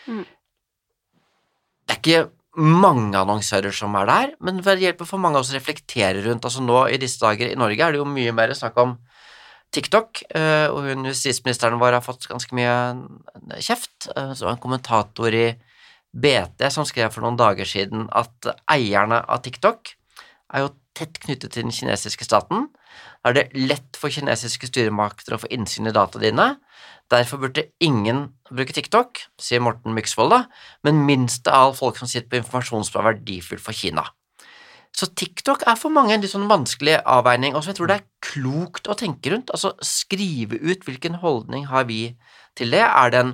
Mm. 0.09 0.25
Det 1.87 1.95
er 1.95 2.01
ikke 2.01 2.23
mange 2.59 3.17
annonsører 3.17 3.73
som 3.77 3.95
er 3.97 4.09
der, 4.09 4.35
men 4.45 4.59
det 4.65 4.81
hjelper 4.83 5.09
for 5.09 5.23
mange 5.23 5.39
av 5.39 5.47
oss 5.47 5.53
å 5.53 5.57
reflektere 5.57 6.25
rundt. 6.27 6.45
Altså 6.49 6.65
nå 6.65 6.85
i 6.91 6.99
disse 7.01 7.23
dager 7.23 7.53
i 7.53 7.59
Norge 7.59 7.85
er 7.85 7.95
det 7.95 8.03
jo 8.03 8.09
mye 8.09 8.35
mer 8.37 8.53
snakk 8.57 8.81
om 8.83 8.97
TikTok, 9.73 10.23
eh, 10.37 10.69
og 10.69 10.85
hun 10.85 11.09
justisministeren 11.09 11.81
vår 11.81 11.97
har 11.97 12.05
fått 12.05 12.29
ganske 12.29 12.55
mye 12.57 12.75
kjeft. 13.59 14.11
Eh, 14.15 14.35
Så 14.37 14.49
en 14.49 14.61
kommentator 14.61 15.33
i 15.33 15.57
BT 16.13 16.69
som 16.71 16.85
skrev 16.85 17.13
for 17.13 17.25
noen 17.25 17.39
dager 17.41 17.65
siden 17.65 18.09
at 18.13 18.53
eierne 18.69 19.23
av 19.25 19.43
TikTok 19.43 19.95
er 20.53 20.67
jo 20.67 20.75
tett 20.95 21.19
knyttet 21.25 21.55
til 21.55 21.65
den 21.65 21.73
kinesiske 21.73 22.25
staten. 22.25 22.69
Da 23.25 23.31
er 23.31 23.39
det 23.39 23.57
lett 23.57 23.97
for 23.97 24.13
kinesiske 24.13 24.69
styremakter 24.69 25.35
å 25.35 25.41
få 25.41 25.49
innsyn 25.55 25.89
i 25.89 25.95
dataene 25.95 26.29
dine. 26.29 26.49
Derfor 27.13 27.41
burde 27.41 27.71
ingen 27.81 28.27
bruke 28.51 28.75
TikTok, 28.77 29.23
sier 29.41 29.63
Morten 29.65 29.97
Myksvold, 29.97 30.33
da, 30.33 30.45
men 30.85 31.07
minst 31.09 31.49
av 31.49 31.71
alle 31.71 31.79
folk 31.79 31.97
som 32.01 32.09
sitter 32.09 32.29
på 32.29 32.41
informasjon 32.43 32.85
som 32.85 33.01
er 33.01 33.15
verdifull 33.15 33.61
for 33.61 33.77
Kina. 33.77 34.05
Så 34.93 35.09
TikTok 35.17 35.65
er 35.69 35.79
for 35.81 35.93
mange 35.95 36.13
en 36.15 36.21
litt 36.21 36.35
sånn 36.35 36.51
vanskelig 36.51 36.99
avveining, 37.09 37.55
og 37.57 37.65
som 37.65 37.73
jeg 37.73 37.79
tror 37.79 37.89
det 37.89 37.97
er 38.01 38.09
klokt 38.25 38.91
å 38.93 38.97
tenke 38.99 39.33
rundt. 39.33 39.53
Altså 39.55 39.73
skrive 39.85 40.59
ut 40.61 40.85
hvilken 40.85 41.17
holdning 41.23 41.65
har 41.71 41.87
vi 41.89 42.03
til 42.59 42.75
det. 42.75 42.85
Er 42.85 43.13
det 43.13 43.23
en 43.23 43.33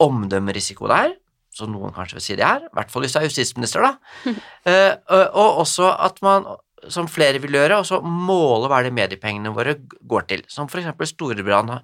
omdømmerisiko 0.00 0.86
der? 0.90 1.16
Som 1.54 1.74
noen 1.74 1.94
kanskje 1.96 2.20
vil 2.20 2.24
si 2.24 2.36
det 2.38 2.46
er, 2.46 2.62
i 2.62 2.74
hvert 2.78 2.92
fall 2.92 3.02
hvis 3.02 3.16
du 3.16 3.18
er 3.18 3.26
justisminister, 3.26 3.82
da. 3.82 3.96
uh, 4.70 5.24
og 5.34 5.64
også 5.64 5.88
at 5.98 6.20
man, 6.22 6.46
som 6.86 7.10
flere 7.10 7.42
vil 7.42 7.58
gjøre, 7.58 7.80
også 7.82 7.98
måle 8.06 8.70
hva 8.70 8.78
er 8.78 8.86
det 8.86 8.94
mediepengene 9.00 9.50
våre 9.56 9.74
går 9.82 10.28
til. 10.30 10.44
Som 10.46 10.70
for 10.70 10.78
eksempel 10.78 11.10
Storebrand 11.10 11.74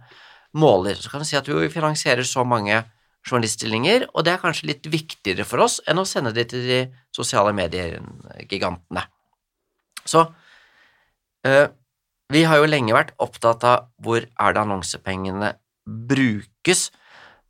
måler. 0.56 0.94
Så 0.94 1.10
kan 1.10 1.24
du 1.24 1.26
si 1.26 1.36
at 1.38 1.50
vi 1.50 1.66
finansierer 1.72 2.22
så 2.24 2.46
mange 2.46 2.78
journaliststillinger, 3.26 4.06
og 4.14 4.22
det 4.22 4.36
er 4.36 4.42
kanskje 4.42 4.70
litt 4.70 4.86
viktigere 4.86 5.42
for 5.46 5.64
oss 5.66 5.80
enn 5.90 5.98
å 5.98 6.06
sende 6.06 6.30
det 6.36 6.46
til 6.52 6.62
de 6.62 6.80
sosiale 7.14 7.50
medier-gigantene. 7.58 9.02
Så 10.08 10.22
eh, 11.46 11.66
vi 12.32 12.42
har 12.46 12.60
jo 12.60 12.70
lenge 12.70 12.94
vært 12.96 13.14
opptatt 13.22 13.64
av 13.66 13.90
hvor 14.02 14.24
er 14.24 14.54
det 14.54 14.62
annonsepengene 14.62 15.52
brukes, 15.86 16.88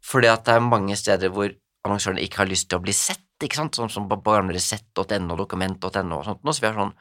fordi 0.05 0.29
at 0.31 0.45
det 0.47 0.57
er 0.57 0.67
mange 0.67 0.97
steder 0.99 1.33
hvor 1.33 1.55
annonsørene 1.87 2.25
ikke 2.25 2.43
har 2.43 2.51
lyst 2.51 2.69
til 2.71 2.81
å 2.81 2.85
bli 2.85 2.95
sett, 2.97 3.23
ikke 3.43 3.59
sant, 3.59 3.79
sånn 3.79 3.93
som 3.93 4.09
på 4.09 4.19
gamle 4.25 4.61
sett.no, 4.61 5.39
dokument.no 5.39 6.19
og 6.19 6.27
sånt, 6.27 6.45
så 6.45 6.63
vi 6.63 6.69
har 6.69 6.77
sånn 6.77 6.97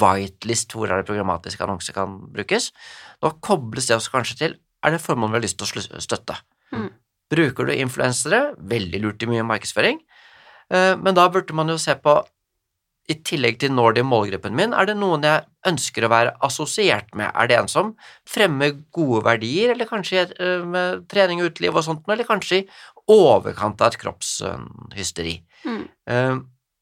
whitelist 0.00 0.74
hvor 0.74 0.90
er 0.90 1.00
det 1.00 1.08
programmatisk 1.08 1.62
annonse 1.64 1.94
kan 1.94 2.18
brukes. 2.30 2.70
Nå 3.22 3.32
kobles 3.42 3.88
det 3.90 3.96
også 3.98 4.14
kanskje 4.14 4.38
til 4.38 4.58
er 4.86 4.94
det 4.94 5.02
formålet 5.02 5.34
vi 5.34 5.40
har 5.40 5.46
lyst 5.46 5.58
til 5.60 5.82
å 5.82 6.02
støtte. 6.02 6.36
Mm. 6.74 6.90
Bruker 7.30 7.68
du 7.68 7.74
influensere, 7.74 8.40
veldig 8.58 9.00
lurt 9.02 9.22
i 9.22 9.30
mye 9.30 9.46
markedsføring, 9.46 10.00
eh, 10.70 10.94
men 10.98 11.16
da 11.18 11.28
burde 11.30 11.54
man 11.54 11.70
jo 11.70 11.78
se 11.78 11.94
på 11.98 12.16
i 13.10 13.16
tillegg 13.26 13.58
til 13.60 13.72
når 13.74 13.96
det 13.96 14.04
i 14.04 14.06
målgruppen 14.06 14.54
min, 14.56 14.74
er 14.76 14.86
det 14.88 14.96
noen 14.98 15.24
jeg 15.26 15.42
ønsker 15.66 16.06
å 16.06 16.12
være 16.12 16.36
assosiert 16.46 17.10
med? 17.18 17.30
Er 17.34 17.50
det 17.50 17.58
en 17.58 17.70
som 17.70 17.92
fremmer 18.28 18.76
gode 18.94 19.24
verdier, 19.26 19.74
eller 19.74 19.88
kanskje 19.90 20.28
uh, 20.38 20.62
med 20.68 21.04
trening 21.10 21.42
og 21.42 21.50
uteliv 21.50 21.80
og 21.80 21.86
sånt, 21.86 22.06
eller 22.08 22.28
kanskje 22.28 22.62
i 22.62 22.66
overkant 23.10 23.82
av 23.82 23.90
et 23.90 24.00
kroppshysteri? 24.04 25.36
Mm. 25.66 25.84
Uh, 26.10 26.40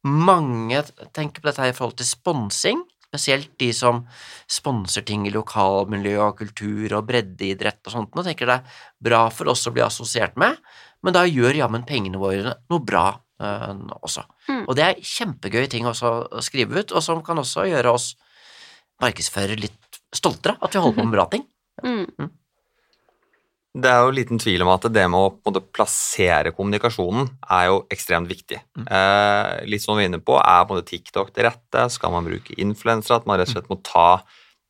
mange 0.08 0.84
tenker 1.16 1.42
på 1.42 1.50
dette 1.50 1.64
her 1.64 1.72
i 1.72 1.76
forhold 1.76 1.98
til 1.98 2.08
sponsing, 2.08 2.82
spesielt 3.08 3.54
de 3.60 3.70
som 3.72 4.02
sponser 4.52 5.06
ting 5.08 5.24
i 5.26 5.32
lokalmiljø 5.32 6.18
og 6.26 6.42
kultur 6.42 6.92
og 6.98 7.06
breddeidrett 7.08 7.80
og 7.88 7.94
sånt, 7.94 8.12
og 8.12 8.26
tenker 8.26 8.50
det 8.50 8.58
er 8.60 8.82
bra 9.08 9.22
for 9.32 9.48
oss 9.54 9.64
å 9.68 9.72
bli 9.72 9.84
assosiert 9.84 10.36
med, 10.40 10.60
men 11.02 11.16
da 11.16 11.24
gjør 11.24 11.56
jammen 11.62 11.88
pengene 11.88 12.20
våre 12.20 12.58
noe 12.68 12.84
bra 12.84 13.06
også. 13.38 14.24
Mm. 14.48 14.64
Og 14.64 14.74
det 14.78 14.84
er 14.84 15.04
kjempegøye 15.04 15.70
ting 15.70 15.86
også 15.86 16.10
å 16.26 16.42
skrive 16.42 16.82
ut, 16.82 16.92
og 16.92 17.04
som 17.04 17.22
kan 17.24 17.38
også 17.38 17.68
gjøre 17.70 17.92
oss 17.94 18.12
markedsførere 19.02 19.58
litt 19.60 20.00
stoltere, 20.14 20.56
at 20.60 20.74
vi 20.74 20.82
holder 20.82 20.98
på 20.98 21.06
med 21.06 21.14
bra 21.14 21.26
ting. 21.30 21.44
Mm. 21.84 22.30
Det 23.78 23.90
er 23.92 24.02
jo 24.02 24.14
liten 24.14 24.40
tvil 24.40 24.64
om 24.64 24.72
at 24.72 24.88
det 24.90 25.04
med 25.10 25.20
å 25.20 25.30
på 25.36 25.50
en 25.50 25.52
måte, 25.52 25.62
plassere 25.76 26.50
kommunikasjonen 26.56 27.28
er 27.54 27.68
jo 27.68 27.78
ekstremt 27.94 28.30
viktig. 28.30 28.58
Eh, 28.80 29.50
litt 29.70 29.84
som 29.84 29.98
vi 29.98 30.06
er 30.06 30.10
inne 30.10 30.22
på, 30.24 30.38
er 30.40 30.66
både 30.66 30.86
TikTok 30.88 31.30
det 31.36 31.46
rette? 31.46 31.86
Skal 31.94 32.14
man 32.14 32.26
bruke 32.26 32.56
influensere? 32.58 33.20
At 33.20 33.28
man 33.28 33.38
rett 33.38 33.52
og 33.52 33.58
slett 33.58 33.70
må 33.70 33.78
ta 33.86 34.08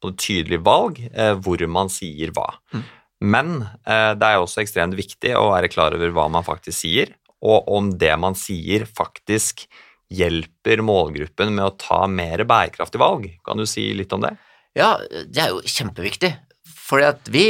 på 0.03 0.13
et 0.13 0.21
tydelig 0.21 0.61
valg 0.67 1.01
eh, 1.09 1.33
hvor 1.41 1.63
man 1.71 1.91
sier 1.93 2.35
hva. 2.37 2.51
Mm. 2.75 2.85
Men 3.33 3.55
eh, 3.65 4.13
det 4.19 4.27
er 4.29 4.37
jo 4.37 4.45
også 4.45 4.63
ekstremt 4.63 4.99
viktig 4.99 5.33
å 5.39 5.49
være 5.55 5.71
klar 5.73 5.97
over 5.97 6.13
hva 6.15 6.29
man 6.31 6.47
faktisk 6.47 6.83
sier, 6.83 7.15
og 7.45 7.68
om 7.71 7.92
det 7.99 8.14
man 8.21 8.37
sier, 8.38 8.87
faktisk 8.87 9.66
hjelper 10.09 10.80
målgruppen 10.85 11.52
med 11.54 11.66
å 11.66 11.76
ta 11.78 12.07
mer 12.11 12.42
bærekraftige 12.49 13.02
valg. 13.02 13.26
Kan 13.45 13.61
du 13.61 13.66
si 13.68 13.90
litt 13.97 14.12
om 14.16 14.25
det? 14.25 14.33
Ja, 14.78 14.97
det 15.26 15.42
er 15.42 15.52
jo 15.52 15.61
kjempeviktig, 15.64 16.33
for 16.64 17.02
vi 17.33 17.47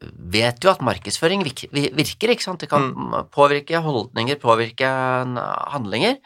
vet 0.00 0.64
jo 0.64 0.70
at 0.72 0.82
markedsføring 0.84 1.44
virker, 1.44 2.32
ikke 2.32 2.44
sant? 2.44 2.62
Det 2.62 2.70
kan 2.70 2.90
påvirke 3.32 3.82
holdninger, 3.84 4.38
påvirke 4.40 4.88
handlinger, 5.74 6.16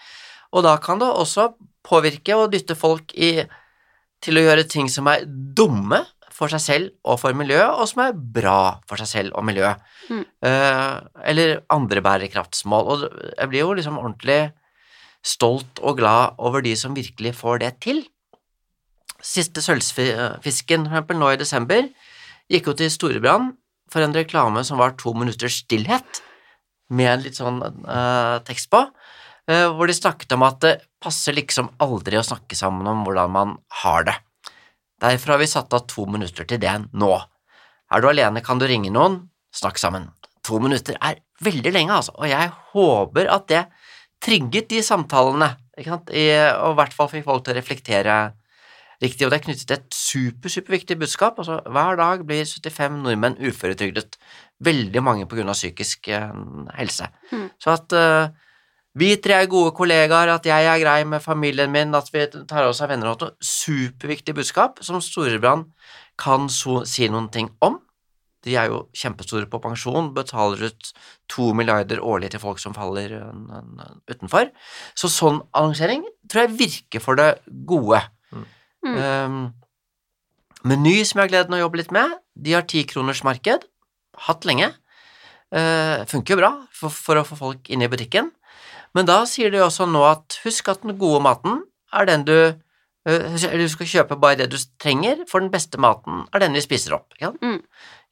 og 0.54 0.66
da 0.66 0.76
kan 0.82 1.00
det 1.02 1.10
også 1.10 1.50
påvirke 1.84 2.36
og 2.38 2.52
dytte 2.54 2.76
folk 2.78 3.10
i, 3.18 3.42
til 4.24 4.38
å 4.38 4.44
gjøre 4.46 4.68
ting 4.70 4.86
som 4.92 5.10
er 5.10 5.26
dumme 5.26 6.04
for 6.34 6.50
seg 6.50 6.62
selv 6.62 6.90
og 7.06 7.20
for 7.22 7.36
miljøet, 7.36 7.76
og 7.78 7.86
som 7.90 8.02
er 8.04 8.16
bra 8.16 8.80
for 8.90 9.00
seg 9.00 9.10
selv 9.10 9.38
og 9.38 9.46
miljøet. 9.46 9.82
Mm. 10.10 10.24
Eh, 10.48 10.96
eller 11.30 11.60
andre 11.72 12.02
bærekraftsmål. 12.04 12.90
Og 12.90 13.04
jeg 13.38 13.50
blir 13.52 13.62
jo 13.62 13.76
liksom 13.78 14.00
ordentlig 14.00 14.40
stolt 15.24 15.80
og 15.80 16.00
glad 16.02 16.40
over 16.42 16.64
de 16.64 16.74
som 16.76 16.96
virkelig 16.96 17.36
får 17.38 17.62
det 17.62 17.72
til. 17.86 18.02
Siste 19.24 19.62
sølvfisken, 19.64 20.88
for 20.90 20.98
eksempel, 20.98 21.20
nå 21.20 21.32
i 21.32 21.40
desember, 21.40 21.86
gikk 22.50 22.68
jo 22.68 22.76
til 22.76 22.92
Storebrand 22.92 23.54
for 23.92 24.04
en 24.04 24.16
reklame 24.16 24.64
som 24.66 24.80
var 24.80 24.98
to 25.00 25.14
minutters 25.16 25.62
stillhet, 25.62 26.20
med 26.92 27.08
en 27.08 27.22
litt 27.24 27.38
sånn 27.38 27.62
uh, 27.62 28.42
tekst 28.44 28.68
på, 28.72 28.82
uh, 28.84 29.68
hvor 29.72 29.88
de 29.88 29.96
snakket 29.96 30.34
om 30.36 30.44
at 30.44 30.58
det 30.60 30.74
passer 31.00 31.36
liksom 31.36 31.70
aldri 31.84 32.18
å 32.20 32.26
snakke 32.26 32.58
sammen 32.58 32.90
om 32.90 33.06
hvordan 33.06 33.32
man 33.32 33.56
har 33.80 34.04
det. 34.10 34.18
Derfor 35.02 35.34
har 35.34 35.42
vi 35.42 35.50
satt 35.50 35.74
av 35.74 35.86
to 35.90 36.06
minutter 36.10 36.46
til 36.48 36.60
det 36.62 36.74
nå. 36.92 37.12
Er 37.92 38.02
du 38.02 38.08
alene, 38.10 38.42
kan 38.44 38.60
du 38.60 38.66
ringe 38.68 38.92
noen, 38.94 39.20
snakk 39.54 39.80
sammen. 39.80 40.08
To 40.46 40.60
minutter 40.62 40.96
er 41.00 41.20
veldig 41.44 41.72
lenge, 41.74 41.96
altså, 41.96 42.14
og 42.18 42.28
jeg 42.30 42.52
håper 42.72 43.28
at 43.32 43.48
det 43.50 43.64
trigget 44.24 44.70
de 44.70 44.80
samtalene, 44.84 45.54
I, 45.74 45.88
og 45.90 46.06
i 46.14 46.76
hvert 46.78 46.94
fall 46.94 47.10
fikk 47.10 47.24
folk 47.26 47.44
til 47.44 47.54
å 47.54 47.58
reflektere 47.58 48.16
riktig, 49.02 49.26
og 49.26 49.32
det 49.32 49.38
er 49.40 49.44
knyttet 49.44 49.66
til 49.68 49.76
et 49.76 49.96
super, 49.96 50.52
superviktig 50.52 50.96
budskap. 51.00 51.40
Altså, 51.42 51.58
hver 51.66 51.98
dag 51.98 52.22
blir 52.28 52.46
75 52.46 53.00
nordmenn 53.02 53.38
uføretrygdet, 53.42 54.18
veldig 54.64 55.02
mange 55.04 55.26
på 55.28 55.38
grunn 55.38 55.50
av 55.50 55.58
psykisk 55.58 56.08
eh, 56.14 56.30
helse. 56.78 57.10
Mm. 57.32 57.48
Så 57.60 57.74
at 57.74 57.96
eh, 57.98 58.30
vi 58.94 59.14
tre 59.18 59.40
er 59.42 59.50
gode 59.50 59.72
kollegaer, 59.74 60.30
at 60.36 60.44
jeg 60.46 60.68
er 60.70 60.82
grei 60.82 61.00
med 61.08 61.22
familien 61.22 61.72
min, 61.74 61.94
at 61.98 62.10
vi 62.14 62.26
tar 62.46 62.68
oss 62.68 62.82
av 62.84 62.92
venner 62.92 63.10
og 63.10 63.18
sånt. 63.18 63.40
superviktig 63.42 64.36
budskap 64.36 64.78
som 64.86 65.00
Storebrand 65.02 65.72
kan 66.20 66.46
so 66.48 66.84
si 66.86 67.08
noen 67.10 67.26
ting 67.34 67.50
om. 67.60 67.80
De 68.44 68.54
er 68.60 68.68
jo 68.68 68.84
kjempestore 68.94 69.48
på 69.50 69.58
pensjon, 69.62 70.12
betaler 70.14 70.68
ut 70.68 70.92
to 71.32 71.48
milliarder 71.56 72.02
årlig 72.04 72.30
til 72.34 72.42
folk 72.42 72.60
som 72.60 72.76
faller 72.76 73.16
uh, 73.16 73.84
utenfor. 74.10 74.52
Så 74.94 75.08
sånn 75.10 75.40
annonsering 75.56 76.04
tror 76.28 76.44
jeg 76.44 76.58
virker 76.60 77.02
for 77.02 77.18
det 77.18 77.30
gode. 77.66 78.02
Mm. 78.30 78.46
Um, 78.84 79.42
Meny, 80.64 81.00
som 81.04 81.18
jeg 81.18 81.26
har 81.26 81.32
gleden 81.32 81.56
av 81.56 81.62
å 81.62 81.64
jobbe 81.64 81.80
litt 81.80 81.92
med, 81.92 82.14
de 82.36 82.54
har 82.56 82.68
tikronersmarked, 82.68 83.66
hatt 84.28 84.46
lenge. 84.48 84.70
Uh, 85.54 86.04
funker 86.10 86.34
jo 86.34 86.40
bra 86.40 86.52
for, 86.72 86.92
for, 86.92 87.20
å 87.20 87.26
få 87.26 87.40
folk 87.40 87.72
inn 87.72 87.84
i 87.84 87.90
butikken. 87.90 88.30
Men 88.94 89.08
da 89.10 89.22
sier 89.26 89.50
de 89.50 89.62
også 89.62 89.88
nå 89.90 90.02
at 90.06 90.38
husk 90.44 90.68
at 90.70 90.84
den 90.84 90.96
gode 90.98 91.22
maten 91.24 91.64
er 91.94 92.08
den 92.08 92.26
du 92.28 92.36
eller 93.04 93.60
Du 93.60 93.68
skal 93.68 93.88
kjøpe 93.90 94.16
bare 94.16 94.38
det 94.38 94.46
du 94.52 94.56
trenger, 94.80 95.26
for 95.28 95.44
den 95.44 95.50
beste 95.52 95.76
maten 95.80 96.22
er 96.32 96.40
den 96.40 96.56
vi 96.56 96.62
spiser 96.64 96.96
opp. 96.96 97.12
Ikke? 97.18 97.34
Mm. 97.42 97.58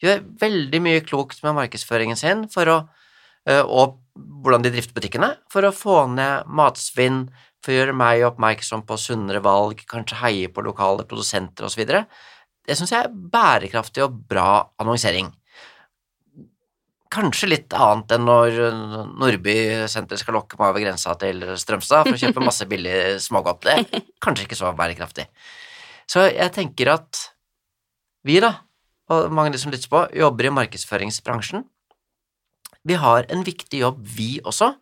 Gjør 0.04 0.20
veldig 0.42 0.80
mye 0.84 1.04
klokt 1.06 1.40
med 1.44 1.56
markedsføringen 1.56 2.18
sin 2.20 2.44
for 2.52 2.68
å, 2.68 2.76
uh, 3.48 3.62
og 3.64 3.96
hvordan 4.44 4.66
de 4.66 4.72
drifter 4.74 4.98
butikkene, 4.98 5.30
for 5.52 5.64
å 5.64 5.72
få 5.72 6.02
ned 6.12 6.50
matsvinn, 6.52 7.24
for 7.64 7.72
å 7.72 7.78
gjøre 7.78 7.96
meg 7.96 8.26
oppmerksom 8.26 8.84
på 8.84 8.98
sunnere 9.00 9.40
valg, 9.44 9.80
kanskje 9.88 10.20
heie 10.20 10.52
på 10.52 10.64
lokale 10.66 11.06
produsenter 11.08 11.64
osv. 11.68 11.86
Det 11.86 12.76
syns 12.76 12.92
jeg 12.92 13.06
er 13.06 13.14
bærekraftig 13.32 14.04
og 14.04 14.18
bra 14.28 14.66
annonsering. 14.82 15.30
Kanskje 17.12 17.50
litt 17.50 17.74
annet 17.76 18.14
enn 18.16 18.24
når 18.24 18.58
Nordby 19.20 19.56
senter 19.90 20.20
skal 20.20 20.38
lokke 20.38 20.56
meg 20.56 20.70
over 20.70 20.84
grensa 20.84 21.12
til 21.20 21.44
Strømstad 21.60 22.08
for 22.08 22.16
å 22.16 22.22
kjøpe 22.22 22.44
masse 22.48 22.66
billig 22.70 23.18
smågodt. 23.20 23.66
Det 23.66 23.74
er 23.74 24.06
kanskje 24.24 24.46
ikke 24.48 24.58
så 24.58 24.72
bærekraftig. 24.78 25.26
Så 26.08 26.24
jeg 26.30 26.52
tenker 26.54 26.94
at 26.94 27.20
vi, 28.26 28.38
da, 28.42 28.54
og 29.12 29.32
mange 29.34 29.52
av 29.52 29.56
de 29.56 29.60
som 29.60 29.72
lytter 29.74 29.90
på, 29.92 30.06
jobber 30.16 30.48
i 30.48 30.54
markedsføringsbransjen. 30.56 31.66
Vi 32.88 32.98
har 32.98 33.28
en 33.30 33.44
viktig 33.46 33.82
jobb, 33.82 34.00
vi 34.16 34.36
også, 34.42 34.72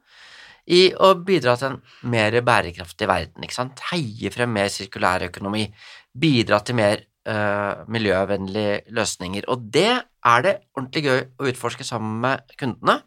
i 0.70 0.90
å 0.94 1.12
bidra 1.26 1.56
til 1.58 1.72
en 1.72 1.78
mer 2.12 2.36
bærekraftig 2.46 3.08
verden, 3.10 3.44
ikke 3.44 3.56
sant. 3.56 3.80
Heie 3.90 4.30
frem 4.32 4.52
mer 4.54 4.70
sirkulær 4.72 5.26
økonomi, 5.26 5.66
bidra 6.14 6.60
til 6.64 6.78
mer 6.78 7.02
uh, 7.28 7.84
miljøvennlige 7.90 8.82
løsninger. 8.96 9.46
Og 9.52 9.68
det 9.74 9.90
er 10.00 10.44
det 10.46 10.56
ordentlig 10.76 11.04
gøy 11.04 11.20
å 11.40 11.48
utforske 11.50 11.86
sammen 11.86 12.20
med 12.24 12.54
kundene. 12.60 13.00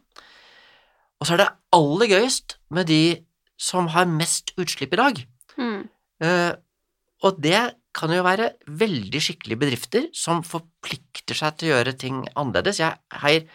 Og 1.20 1.26
så 1.28 1.36
er 1.36 1.44
det 1.44 1.52
aller 1.74 2.10
gøyest 2.10 2.58
med 2.74 2.90
de 2.90 3.04
som 3.60 3.88
har 3.94 4.10
mest 4.10 4.52
utslipp 4.60 4.94
i 4.94 5.00
dag. 5.00 5.24
Mm. 5.56 5.80
Uh, 6.22 6.52
og 7.24 7.40
det 7.42 7.62
kan 7.94 8.10
jo 8.10 8.24
være 8.26 8.50
veldig 8.66 9.20
skikkelige 9.22 9.60
bedrifter 9.60 10.08
som 10.16 10.42
forplikter 10.46 11.38
seg 11.38 11.58
til 11.58 11.70
å 11.70 11.76
gjøre 11.76 11.94
ting 11.98 12.24
annerledes. 12.34 12.82
Jeg 12.82 12.98
heier 13.22 13.46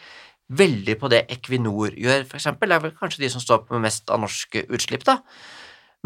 veldig 0.50 0.96
på 1.00 1.10
det 1.12 1.26
Equinor 1.30 1.94
gjør, 1.94 2.24
eksempel. 2.26 2.72
Det 2.72 2.78
er 2.78 2.86
vel 2.88 2.96
kanskje 2.98 3.24
de 3.26 3.32
som 3.34 3.44
står 3.44 3.66
på 3.68 3.82
mest 3.84 4.10
av 4.10 4.24
norske 4.24 4.64
utslipp, 4.72 5.04
da. 5.06 5.20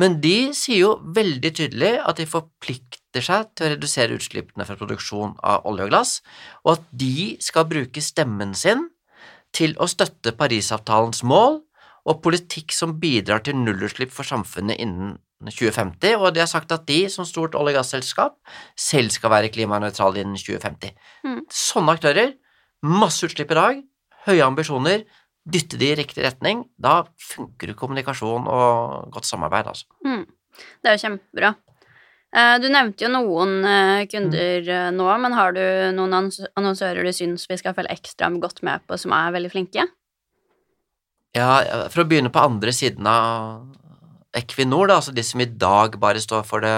Men 0.02 0.18
de 0.24 0.52
sier 0.58 0.82
jo 0.82 0.96
veldig 1.16 1.54
tydelig 1.54 1.94
at 2.02 2.18
de 2.18 2.26
forplikter 2.28 3.03
seg 3.22 3.52
til 3.54 3.68
å 3.68 3.74
redusere 3.76 4.18
utslippene 4.18 4.66
fra 4.66 4.78
produksjon 4.80 5.36
av 5.44 5.68
olje 5.70 5.86
og 5.86 5.92
glass, 5.94 6.16
og 6.66 6.78
at 6.78 6.88
de 6.90 7.36
skal 7.44 7.68
bruke 7.70 8.02
stemmen 8.02 8.56
sin 8.58 8.88
til 9.54 9.76
å 9.78 9.86
støtte 9.92 10.34
Parisavtalens 10.38 11.22
mål 11.28 11.62
og 12.10 12.24
politikk 12.26 12.74
som 12.76 12.98
bidrar 13.00 13.44
til 13.46 13.60
nullutslipp 13.60 14.12
for 14.12 14.28
samfunnet 14.28 14.82
innen 14.82 15.18
2050, 15.44 16.16
og 16.18 16.32
de 16.36 16.42
har 16.44 16.50
sagt 16.50 16.72
at 16.72 16.86
de, 16.88 17.04
som 17.12 17.28
stort 17.28 17.56
olje- 17.60 17.76
og 17.76 17.82
gasselskap, 17.82 18.38
selv 18.80 19.12
skal 19.12 19.32
være 19.34 19.52
klimanøytrale 19.52 20.24
innen 20.24 20.40
2050. 20.40 20.94
Mm. 21.28 21.42
Sånne 21.52 21.98
aktører, 21.98 22.32
masse 22.84 23.28
utslipp 23.28 23.52
i 23.52 23.60
dag, 23.60 23.84
høye 24.28 24.46
ambisjoner, 24.46 25.04
dytte 25.44 25.80
de 25.80 25.92
i 25.92 25.98
riktig 26.00 26.24
retning, 26.24 26.64
da 26.80 27.02
funker 27.20 27.76
kommunikasjon 27.76 28.48
og 28.48 29.12
godt 29.12 29.28
samarbeid, 29.28 29.68
altså. 29.74 29.90
Mm. 30.08 30.24
Det 30.54 30.90
er 30.90 30.96
jo 30.96 31.04
kjempebra. 31.08 31.54
Eh, 32.34 32.56
Du 32.62 32.70
nevnte 32.74 33.06
jo 33.06 33.12
noen 33.14 33.60
eh, 33.68 34.06
kunder 34.10 34.66
eh, 34.66 34.90
nå, 34.96 35.10
men 35.22 35.36
har 35.38 35.54
du 35.54 35.62
noen 35.94 36.32
annonsører 36.58 37.06
du 37.06 37.14
syns 37.14 37.46
vi 37.50 37.60
skal 37.60 37.76
følge 37.78 37.94
ekstra 37.94 38.32
godt 38.42 38.64
med 38.66 38.82
på, 38.88 38.98
som 38.98 39.14
er 39.14 39.36
veldig 39.36 39.52
flinke? 39.54 39.86
Ja, 41.38 41.62
for 41.94 42.04
å 42.04 42.10
begynne 42.10 42.34
på 42.34 42.42
andre 42.42 42.74
siden 42.74 43.08
av 43.10 43.64
Equinor, 44.38 44.90
da, 44.90 44.98
altså 44.98 45.14
de 45.14 45.22
som 45.26 45.42
i 45.42 45.50
dag 45.50 45.98
bare 46.02 46.22
står 46.22 46.46
for 46.46 46.66
det 46.66 46.74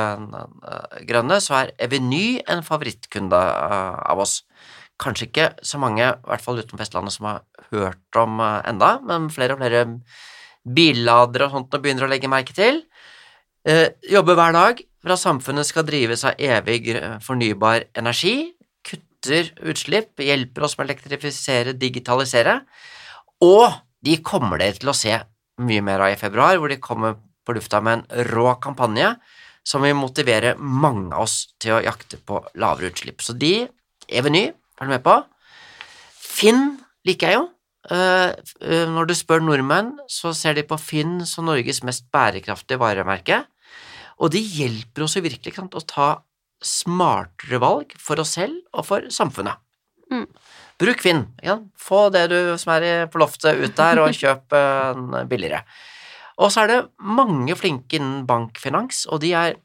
grønne, 1.08 1.40
så 1.44 1.62
er 1.62 1.74
Eveny 1.80 2.42
en 2.52 2.64
favorittkunde 2.64 3.40
av 3.40 4.20
oss. 4.20 4.42
Kanskje 5.00 5.28
ikke 5.30 5.48
så 5.64 5.80
mange, 5.80 6.04
i 6.04 6.30
hvert 6.32 6.44
fall 6.44 6.60
utenfor 6.60 6.84
Vestlandet, 6.84 7.16
som 7.16 7.30
har 7.30 7.44
hørt 7.72 8.20
om 8.20 8.40
enda, 8.44 8.98
men 9.08 9.28
flere 9.32 9.56
og 9.56 9.64
flere 9.64 9.86
billadere 10.66 11.48
og 11.48 11.56
sånt 11.56 11.76
nå 11.76 11.84
begynner 11.84 12.08
å 12.08 12.12
legge 12.12 12.32
merke 12.32 12.56
til. 12.56 12.84
Eh, 13.66 13.96
jobber 14.12 14.38
hver 14.38 14.54
dag 14.54 14.82
for 15.06 15.14
at 15.14 15.22
samfunnet 15.22 15.68
skal 15.70 15.86
drives 15.86 16.24
av 16.26 16.40
evig 16.42 16.96
fornybar 17.22 17.84
energi, 18.02 18.56
kutter 18.82 19.52
utslipp, 19.70 20.18
hjelper 20.18 20.66
oss 20.66 20.74
med 20.80 20.88
å 20.88 20.90
elektrifisere, 20.90 21.76
digitalisere, 21.78 22.56
og 23.46 23.68
de 24.02 24.18
kommer 24.26 24.64
dere 24.64 24.80
til 24.82 24.90
å 24.90 24.98
se 24.98 25.14
mye 25.62 25.86
mer 25.86 26.02
av 26.08 26.16
i 26.16 26.18
februar, 26.18 26.58
hvor 26.58 26.74
de 26.74 26.82
kommer 26.82 27.20
på 27.46 27.54
lufta 27.54 27.84
med 27.86 28.02
en 28.02 28.26
rå 28.34 28.56
kampanje 28.58 29.14
som 29.66 29.86
vil 29.86 29.94
motivere 29.98 30.56
mange 30.58 31.14
av 31.14 31.28
oss 31.28 31.38
til 31.62 31.78
å 31.78 31.84
jakte 31.86 32.18
på 32.18 32.42
lavere 32.58 32.90
utslipp. 32.90 33.22
Så 33.22 33.38
de, 33.38 33.68
Eveny, 34.10 34.48
følg 34.78 34.98
med 34.98 35.06
på. 35.06 35.20
Finn 36.18 36.80
liker 37.06 37.30
jeg 37.30 37.40
jo. 37.40 37.50
Eh, 37.94 38.32
eh, 38.66 38.86
når 38.90 39.10
du 39.10 39.18
spør 39.18 39.46
nordmenn, 39.46 39.94
så 40.10 40.34
ser 40.34 40.58
de 40.58 40.66
på 40.66 40.78
Finn 40.82 41.20
som 41.30 41.46
Norges 41.46 41.84
mest 41.86 42.10
bærekraftige 42.14 42.82
varemerke, 42.82 43.44
og 44.22 44.32
det 44.32 44.42
hjelper 44.42 45.06
oss 45.06 45.18
jo 45.18 45.24
virkelig 45.26 45.52
ikke 45.52 45.64
sant, 45.64 45.76
å 45.76 45.88
ta 45.88 46.10
smartere 46.66 47.60
valg 47.62 47.92
for 48.02 48.22
oss 48.24 48.36
selv 48.38 48.62
og 48.74 48.88
for 48.88 49.10
samfunnet. 49.14 49.60
Mm. 50.12 50.26
Bruk 50.80 51.02
Finn. 51.04 51.26
Ja. 51.44 51.60
Få 51.80 52.08
det 52.14 52.28
du 52.32 52.38
som 52.62 52.76
er 52.76 53.08
på 53.12 53.20
loftet 53.22 53.60
ut 53.60 53.76
der, 53.78 54.02
og 54.02 54.16
kjøp 54.16 54.56
en 54.56 55.20
billigere. 55.30 55.64
Og 56.42 56.52
så 56.52 56.66
er 56.66 56.72
det 56.72 56.80
mange 57.00 57.56
flinke 57.56 57.98
innen 57.98 58.26
bankfinans, 58.28 59.06
og 59.08 59.22
de 59.24 59.32
er 59.38 59.60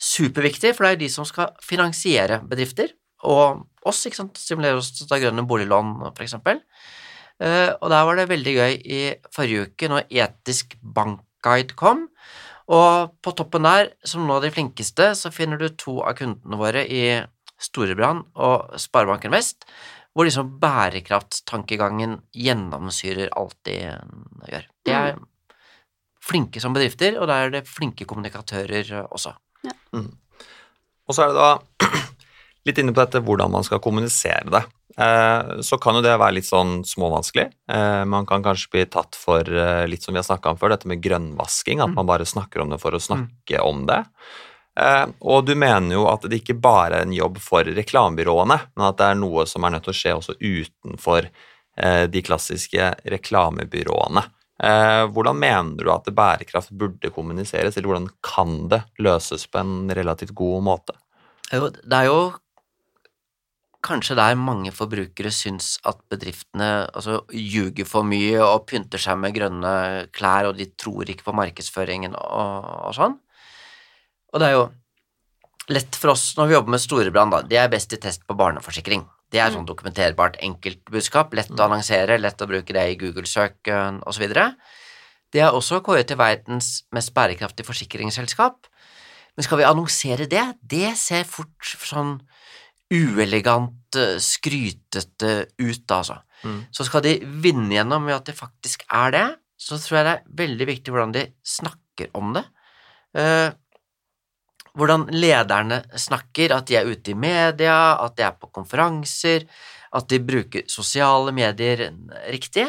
superviktige, 0.00 0.74
for 0.76 0.86
det 0.86 0.94
er 0.94 1.02
de 1.02 1.10
som 1.12 1.26
skal 1.28 1.54
finansiere 1.64 2.40
bedrifter, 2.48 2.92
og 3.28 3.66
oss, 3.88 4.04
ikke 4.08 4.20
sant, 4.20 4.40
stimulere 4.40 4.80
oss 4.80 4.92
til 4.94 5.06
å 5.06 5.10
ta 5.10 5.20
grønne 5.20 5.44
boliglån, 5.48 5.96
for 6.08 6.24
eksempel. 6.24 6.60
Eh, 7.40 7.72
og 7.72 7.88
der 7.92 8.06
var 8.08 8.16
det 8.16 8.28
veldig 8.28 8.54
gøy 8.56 8.78
i 8.80 9.00
forrige 9.32 9.68
uke, 9.68 9.88
når 9.92 10.08
Etisk 10.12 10.76
bankguide 10.80 11.76
kom, 11.80 12.06
og 12.70 13.16
på 13.22 13.32
toppen 13.34 13.66
der, 13.66 13.92
som 14.06 14.26
nå 14.26 14.36
av 14.38 14.44
de 14.44 14.52
flinkeste, 14.54 15.10
så 15.18 15.32
finner 15.34 15.58
du 15.58 15.68
to 15.74 15.98
av 16.06 16.14
kundene 16.20 16.58
våre 16.60 16.84
i 16.86 17.02
Storebrand 17.60 18.28
og 18.40 18.76
Sparebanken 18.80 19.34
Vest, 19.34 19.66
hvor 20.14 20.26
liksom 20.26 20.54
bærekraftstankegangen 20.62 22.20
gjennomsyrer 22.34 23.32
alt 23.38 23.58
de 23.66 23.76
gjør. 23.82 24.68
De 24.86 24.94
er 24.96 25.18
flinke 26.24 26.62
som 26.62 26.74
bedrifter, 26.76 27.18
og 27.18 27.28
der 27.30 27.46
er 27.46 27.54
det 27.54 27.68
flinke 27.68 28.06
kommunikatører 28.08 28.94
også. 29.10 29.34
Og 29.96 31.16
så 31.16 31.24
er 31.24 31.32
det 31.32 31.38
da 31.38 31.50
litt 32.68 32.78
inne 32.78 32.92
på 32.92 33.02
dette 33.02 33.22
hvordan 33.24 33.52
man 33.52 33.64
skal 33.66 33.82
kommunisere 33.82 34.50
det. 34.52 34.64
Eh, 35.00 35.60
så 35.60 35.78
kan 35.78 35.96
jo 35.96 36.02
det 36.04 36.16
være 36.18 36.36
litt 36.38 36.48
sånn 36.48 36.82
småvanskelig. 36.86 37.46
Eh, 37.72 38.02
man 38.10 38.26
kan 38.28 38.44
kanskje 38.44 38.72
bli 38.74 38.84
tatt 38.90 39.16
for 39.18 39.46
eh, 39.46 39.86
litt 39.88 40.04
som 40.04 40.14
vi 40.14 40.20
har 40.20 40.26
snakka 40.26 40.52
om 40.52 40.60
før, 40.60 40.74
dette 40.74 40.90
med 40.90 41.02
grønnvasking. 41.04 41.82
At 41.84 41.94
man 41.94 42.08
bare 42.08 42.28
snakker 42.28 42.64
om 42.64 42.74
det 42.74 42.80
for 42.82 42.96
å 42.96 43.02
snakke 43.02 43.62
om 43.64 43.86
det. 43.90 44.02
Og 44.80 45.44
du 45.44 45.50
mener 45.58 45.92
jo 45.92 46.04
at 46.08 46.22
det 46.30 46.38
ikke 46.40 46.54
bare 46.62 47.00
er 47.00 47.04
en 47.04 47.12
jobb 47.12 47.40
for 47.42 47.66
reklamebyråene, 47.66 48.56
men 48.78 48.84
at 48.86 48.96
det 48.96 49.08
er 49.10 49.18
noe 49.18 49.42
som 49.50 49.66
er 49.66 49.74
nødt 49.74 49.84
til 49.84 49.92
å 49.92 49.98
skje 49.98 50.12
også 50.16 50.36
utenfor 50.38 51.26
de 52.14 52.22
klassiske 52.24 52.86
reklamebyråene. 53.12 54.22
Hvordan 55.10 55.42
mener 55.42 55.84
du 55.84 55.90
at 55.92 56.08
bærekraft 56.14 56.72
burde 56.80 57.10
kommuniseres, 57.12 57.76
eller 57.76 57.90
hvordan 57.90 58.08
kan 58.24 58.56
det 58.72 58.80
løses 59.02 59.44
på 59.50 59.60
en 59.60 59.92
relativt 59.98 60.32
god 60.38 60.64
måte? 60.70 60.96
Det 61.50 61.98
er 61.98 62.08
jo 62.08 62.22
kanskje 63.84 64.16
der 64.18 64.36
mange 64.36 64.72
forbrukere 64.74 65.32
syns 65.32 65.78
at 65.88 66.00
bedriftene 66.12 66.86
altså, 66.86 67.22
ljuger 67.32 67.88
for 67.88 68.06
mye 68.06 68.40
og 68.44 68.66
pynter 68.68 69.00
seg 69.00 69.18
med 69.20 69.34
grønne 69.36 69.72
klær, 70.16 70.50
og 70.50 70.58
de 70.58 70.68
tror 70.80 71.08
ikke 71.08 71.26
på 71.26 71.36
markedsføringen 71.36 72.16
og, 72.18 72.68
og 72.90 72.96
sånn. 72.96 73.16
Og 74.30 74.42
det 74.42 74.50
er 74.50 74.56
jo 74.58 74.66
lett 75.70 75.96
for 75.98 76.14
oss 76.14 76.32
når 76.38 76.50
vi 76.50 76.56
jobber 76.58 76.74
med 76.76 76.82
Storebrand, 76.82 77.34
da. 77.34 77.40
De 77.46 77.58
er 77.60 77.72
best 77.72 77.94
i 77.96 78.00
test 78.02 78.26
på 78.28 78.36
barneforsikring. 78.38 79.06
Det 79.30 79.38
er 79.38 79.52
sånn 79.54 79.68
dokumenterbart 79.68 80.40
enkeltbudskap, 80.42 81.34
lett 81.38 81.52
å 81.54 81.66
annonsere, 81.68 82.18
lett 82.18 82.42
å 82.42 82.48
bruke 82.50 82.74
det 82.74 82.86
i 82.90 82.98
Google-søk 82.98 83.70
osv. 84.10 84.26
Det 85.30 85.42
er 85.44 85.54
også 85.54 85.78
kåret 85.86 86.10
til 86.10 86.18
verdens 86.18 86.80
mest 86.94 87.14
bærekraftige 87.14 87.68
forsikringsselskap. 87.68 88.66
Men 89.36 89.46
skal 89.46 89.60
vi 89.60 89.68
annonsere 89.68 90.26
det? 90.30 90.42
Det 90.58 90.90
ser 90.98 91.28
fort 91.30 91.74
sånn 91.86 92.16
uelegant, 92.90 93.96
eh, 93.96 94.18
skrytete 94.18 95.32
ut, 95.58 95.86
altså. 95.90 96.20
Mm. 96.42 96.60
Så 96.72 96.86
skal 96.88 97.04
de 97.04 97.18
vinne 97.42 97.74
gjennom 97.74 98.04
med 98.04 98.16
at 98.16 98.30
det 98.30 98.38
faktisk 98.38 98.86
er 98.88 99.10
det, 99.14 99.26
så 99.60 99.76
tror 99.76 99.98
jeg 99.98 100.06
det 100.06 100.14
er 100.14 100.38
veldig 100.40 100.66
viktig 100.70 100.92
hvordan 100.94 101.12
de 101.14 101.26
snakker 101.44 102.14
om 102.16 102.32
det. 102.36 102.44
Eh, 103.20 103.50
hvordan 104.78 105.08
lederne 105.12 105.82
snakker, 105.98 106.54
at 106.54 106.68
de 106.70 106.78
er 106.78 106.88
ute 106.88 107.12
i 107.12 107.18
media, 107.18 107.98
at 108.00 108.16
de 108.16 108.24
er 108.24 108.38
på 108.38 108.50
konferanser, 108.54 109.46
at 109.92 110.08
de 110.08 110.20
bruker 110.22 110.66
sosiale 110.70 111.34
medier 111.34 111.90
riktig. 112.30 112.68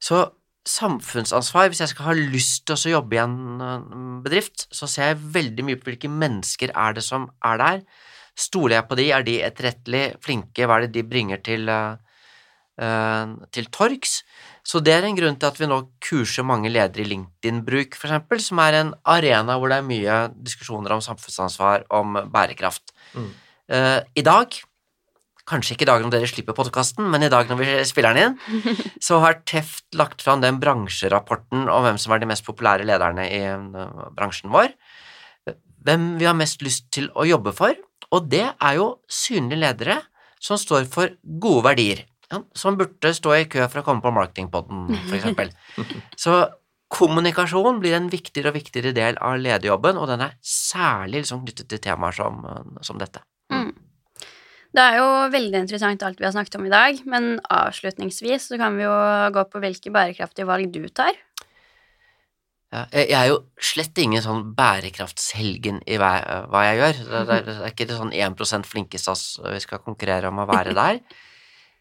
Så 0.00 0.24
samfunnsansvar, 0.66 1.68
hvis 1.68 1.82
jeg 1.84 1.92
skal 1.92 2.10
ha 2.10 2.14
lyst 2.16 2.66
til 2.68 2.76
å 2.76 2.94
jobbe 2.98 3.16
i 3.16 3.22
en 3.22 3.64
eh, 3.64 3.90
bedrift, 4.24 4.66
så 4.74 4.88
ser 4.90 5.12
jeg 5.12 5.24
veldig 5.36 5.66
mye 5.66 5.80
på 5.80 5.92
hvilke 5.92 6.10
mennesker 6.12 6.74
er 6.76 6.96
det 6.96 7.04
som 7.06 7.28
er 7.46 7.60
der. 7.60 7.84
Stoler 8.40 8.78
jeg 8.78 8.88
på 8.88 8.96
de, 8.96 9.10
er 9.12 9.26
de 9.26 9.40
etterrettelige, 9.44 10.14
flinke, 10.24 10.64
hva 10.64 10.78
er 10.78 10.86
det 10.86 10.94
de 10.96 11.08
bringer 11.08 11.42
til, 11.44 11.68
eh, 11.68 13.34
til 13.52 13.68
torgs? 13.74 14.20
Så 14.66 14.80
det 14.84 14.92
er 14.94 15.06
en 15.08 15.16
grunn 15.16 15.36
til 15.40 15.48
at 15.48 15.58
vi 15.60 15.68
nå 15.68 15.78
kurser 16.04 16.46
mange 16.46 16.70
ledere 16.72 17.04
i 17.04 17.10
LinkedIn-bruk, 17.10 17.96
eksempel, 17.96 18.40
som 18.44 18.60
er 18.62 18.78
en 18.80 18.94
arena 19.08 19.56
hvor 19.58 19.72
det 19.72 19.80
er 19.80 19.86
mye 19.86 20.18
diskusjoner 20.36 20.94
om 20.94 21.04
samfunnsansvar, 21.04 21.86
om 21.96 22.18
bærekraft. 22.32 22.92
Mm. 23.16 23.30
Uh, 23.70 23.98
I 24.20 24.24
dag, 24.26 24.60
kanskje 25.50 25.74
ikke 25.74 25.86
i 25.86 25.90
dag 25.90 26.04
når 26.04 26.14
dere 26.14 26.30
slipper 26.30 26.56
podkasten, 26.56 27.08
men 27.10 27.24
i 27.24 27.32
dag 27.32 27.48
når 27.50 27.60
vi 27.60 27.68
spiller 27.88 28.14
den 28.14 28.36
inn, 28.36 28.64
så 29.06 29.20
har 29.24 29.40
Teft 29.48 29.88
lagt 29.98 30.22
fram 30.22 30.44
den 30.44 30.60
bransjerapporten 30.62 31.66
om 31.72 31.86
hvem 31.86 32.00
som 32.00 32.14
er 32.14 32.22
de 32.22 32.30
mest 32.30 32.46
populære 32.46 32.86
lederne 32.88 33.26
i 33.26 33.42
bransjen 34.16 34.52
vår. 34.52 34.74
Hvem 35.80 36.10
vi 36.20 36.28
har 36.28 36.36
mest 36.36 36.60
lyst 36.62 36.90
til 36.92 37.08
å 37.16 37.24
jobbe 37.24 37.56
for, 37.56 37.74
og 38.10 38.30
det 38.30 38.46
er 38.48 38.78
jo 38.78 38.86
synlige 39.10 39.60
ledere 39.62 39.98
som 40.40 40.58
står 40.60 40.88
for 40.90 41.12
gode 41.22 41.66
verdier. 41.68 42.06
Som 42.56 42.78
burde 42.78 43.10
stå 43.14 43.34
i 43.36 43.46
kø 43.50 43.64
for 43.66 43.82
å 43.82 43.86
komme 43.86 44.02
på 44.04 44.12
marketingpodden, 44.14 44.90
eksempel. 45.16 45.50
Så 46.22 46.44
kommunikasjon 46.90 47.78
blir 47.82 47.96
en 47.98 48.08
viktigere 48.10 48.50
og 48.50 48.58
viktigere 48.58 48.94
del 48.94 49.18
av 49.22 49.38
lederjobben, 49.38 49.98
og 49.98 50.10
den 50.10 50.24
er 50.26 50.36
særlig 50.42 51.24
liksom 51.24 51.44
knyttet 51.44 51.70
til 51.70 51.82
temaer 51.82 52.16
som, 52.16 52.42
som 52.86 52.98
dette. 52.98 53.22
Mm. 53.52 53.70
Det 54.70 54.82
er 54.82 55.00
jo 55.00 55.06
veldig 55.32 55.64
interessant 55.64 56.02
alt 56.06 56.20
vi 56.20 56.26
har 56.26 56.34
snakket 56.34 56.56
om 56.60 56.66
i 56.68 56.72
dag, 56.72 56.98
men 57.10 57.32
avslutningsvis 57.50 58.50
så 58.52 58.58
kan 58.60 58.76
vi 58.78 58.86
jo 58.86 58.94
gå 59.34 59.46
på 59.50 59.62
hvilke 59.62 59.90
bærekraftige 59.94 60.46
valg 60.46 60.70
du 60.74 60.84
tar. 60.94 61.16
Ja, 62.70 62.84
jeg 62.94 63.16
er 63.18 63.26
jo 63.32 63.40
slett 63.58 63.98
ingen 63.98 64.22
sånn 64.22 64.52
bærekraftshelgen 64.54 65.80
i 65.90 65.96
hva, 65.98 66.12
jeg 66.68 66.76
gjør. 66.78 67.00
Det, 67.00 67.22
det, 67.26 67.38
det 67.48 67.56
er 67.56 67.72
ikke 67.72 67.88
det 67.90 67.96
sånn 67.98 68.12
1% 68.14 68.68
flinkestas 68.70 69.24
vi 69.42 69.58
skal 69.64 69.82
konkurrere 69.82 70.30
om 70.30 70.38
å 70.38 70.46
være 70.46 70.76
der. 70.78 71.00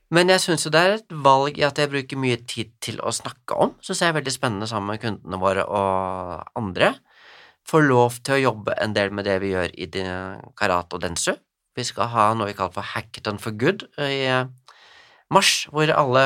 Men 0.10 0.32
jeg 0.34 0.42
syns 0.42 0.66
jo 0.66 0.72
det 0.74 0.82
er 0.82 0.96
et 0.96 1.12
valg 1.26 1.60
i 1.62 1.66
at 1.68 1.78
jeg 1.78 1.92
bruker 1.92 2.18
mye 2.18 2.40
tid 2.50 2.72
til 2.82 2.98
å 3.06 3.14
snakke 3.14 3.58
om. 3.62 3.76
Syns 3.86 4.02
jeg 4.02 4.10
er 4.10 4.18
veldig 4.18 4.34
spennende 4.34 4.70
sammen 4.70 4.96
med 4.96 5.04
kundene 5.04 5.38
våre 5.42 5.68
og 5.70 6.58
andre. 6.58 6.96
Får 7.70 7.86
lov 7.86 8.18
til 8.26 8.40
å 8.40 8.44
jobbe 8.48 8.74
en 8.82 8.96
del 8.98 9.14
med 9.14 9.30
det 9.30 9.38
vi 9.44 9.54
gjør 9.54 9.76
i 9.78 9.90
Karat 10.58 10.98
og 10.98 11.04
Densu. 11.06 11.36
Vi 11.78 11.86
skal 11.86 12.10
ha 12.16 12.32
noe 12.34 12.50
vi 12.50 12.58
kaller 12.58 12.74
for 12.74 12.96
Hackathon 12.96 13.38
for 13.38 13.54
good 13.54 13.86
i 14.02 14.26
mars, 15.30 15.68
hvor 15.70 15.94
alle 15.94 16.26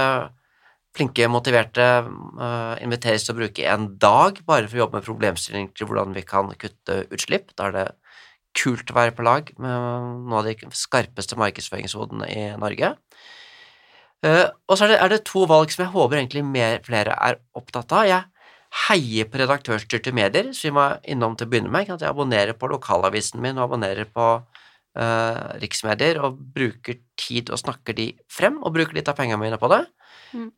flinke, 0.93 1.27
motiverte 1.32 1.86
uh, 2.06 2.75
inviteres 2.84 3.25
til 3.25 3.34
å 3.34 3.39
bruke 3.41 3.67
en 3.69 3.88
dag 4.01 4.39
bare 4.47 4.67
for 4.67 4.77
å 4.77 4.84
jobbe 4.84 4.99
med 4.99 5.08
problemstillinger 5.08 5.73
til 5.77 5.89
hvordan 5.89 6.13
vi 6.15 6.25
kan 6.27 6.51
kutte 6.60 7.03
utslipp. 7.13 7.53
Da 7.58 7.69
er 7.69 7.77
det 7.77 7.88
kult 8.58 8.91
å 8.91 8.97
være 8.97 9.15
på 9.17 9.25
lag 9.25 9.49
med 9.58 9.71
noen 9.73 10.36
av 10.38 10.45
de 10.45 10.69
skarpeste 10.77 11.38
markedsføringshodene 11.41 12.29
i 12.29 12.43
Norge. 12.62 12.93
Uh, 14.23 14.47
og 14.69 14.77
så 14.77 14.86
er 14.86 14.93
det, 14.93 14.99
er 15.01 15.15
det, 15.15 15.23
to 15.27 15.47
valg 15.49 15.73
som 15.73 15.84
jeg 15.84 15.95
håper 15.95 16.21
egentlig 16.21 16.45
mer, 16.47 16.77
flere 16.86 17.17
er 17.17 17.41
opptatt 17.58 17.91
av. 17.97 18.08
Jeg 18.08 18.29
heier 18.88 19.27
på 19.29 19.41
redaktørstyrte 19.41 20.13
medier, 20.15 20.53
som 20.53 20.69
vi 20.69 20.77
var 20.77 20.99
innom 21.10 21.36
til 21.38 21.49
å 21.49 21.51
begynne 21.51 21.73
med. 21.73 21.89
Jeg 21.89 22.10
abonnerer 22.10 22.58
på 22.58 22.69
lokalavisen 22.71 23.41
min 23.43 23.58
og 23.58 23.67
abonnerer 23.67 24.08
på 24.10 24.29
uh, 24.39 25.45
riksmedier 25.62 26.21
og 26.21 26.38
bruker 26.56 27.01
tid 27.19 27.49
og 27.49 27.62
snakker 27.65 27.97
de 27.97 28.12
frem, 28.32 28.62
og 28.62 28.77
bruker 28.77 28.97
litt 28.97 29.10
av 29.10 29.17
pengene 29.17 29.41
mine 29.41 29.60
på 29.62 29.73
det. 29.73 29.84
Mm. 30.38 30.51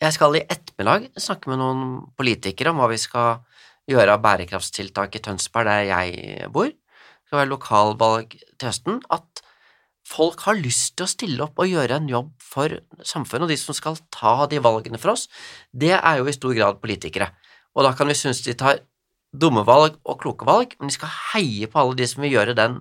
Jeg 0.00 0.14
skal 0.16 0.38
i 0.38 0.40
ettermiddag 0.48 1.10
snakke 1.20 1.50
med 1.52 1.58
noen 1.60 1.80
politikere 2.16 2.72
om 2.72 2.78
hva 2.80 2.86
vi 2.88 2.96
skal 2.96 3.42
gjøre 3.90 4.14
av 4.16 4.22
bærekraftstiltak 4.24 5.18
i 5.18 5.20
Tønsberg, 5.20 5.68
der 5.68 5.88
jeg 5.90 6.46
bor. 6.54 6.70
Det 6.70 7.28
skal 7.28 7.42
være 7.42 7.50
lokalvalg 7.50 8.32
til 8.32 8.64
høsten. 8.70 9.02
At 9.12 9.42
folk 10.08 10.40
har 10.46 10.56
lyst 10.56 10.94
til 10.96 11.04
å 11.04 11.10
stille 11.10 11.44
opp 11.44 11.60
og 11.60 11.68
gjøre 11.68 11.98
en 12.00 12.08
jobb 12.08 12.30
for 12.40 12.78
samfunnet, 13.04 13.44
og 13.44 13.52
de 13.52 13.58
som 13.60 13.76
skal 13.76 13.98
ta 14.14 14.46
de 14.48 14.62
valgene 14.64 15.00
for 15.02 15.12
oss, 15.12 15.26
det 15.76 15.92
er 15.98 16.22
jo 16.22 16.30
i 16.30 16.34
stor 16.36 16.54
grad 16.56 16.80
politikere. 16.80 17.28
Og 17.76 17.84
da 17.84 17.92
kan 17.98 18.08
vi 18.08 18.16
synes 18.16 18.40
de 18.46 18.54
tar 18.56 18.80
dumme 19.36 19.66
valg 19.68 19.98
og 20.00 20.16
kloke 20.22 20.48
valg, 20.48 20.72
men 20.80 20.88
de 20.88 20.96
skal 20.96 21.12
heie 21.34 21.68
på 21.68 21.82
alle 21.82 21.98
de 21.98 22.08
som 22.08 22.24
vil 22.24 22.38
gjøre 22.38 22.56
den 22.56 22.78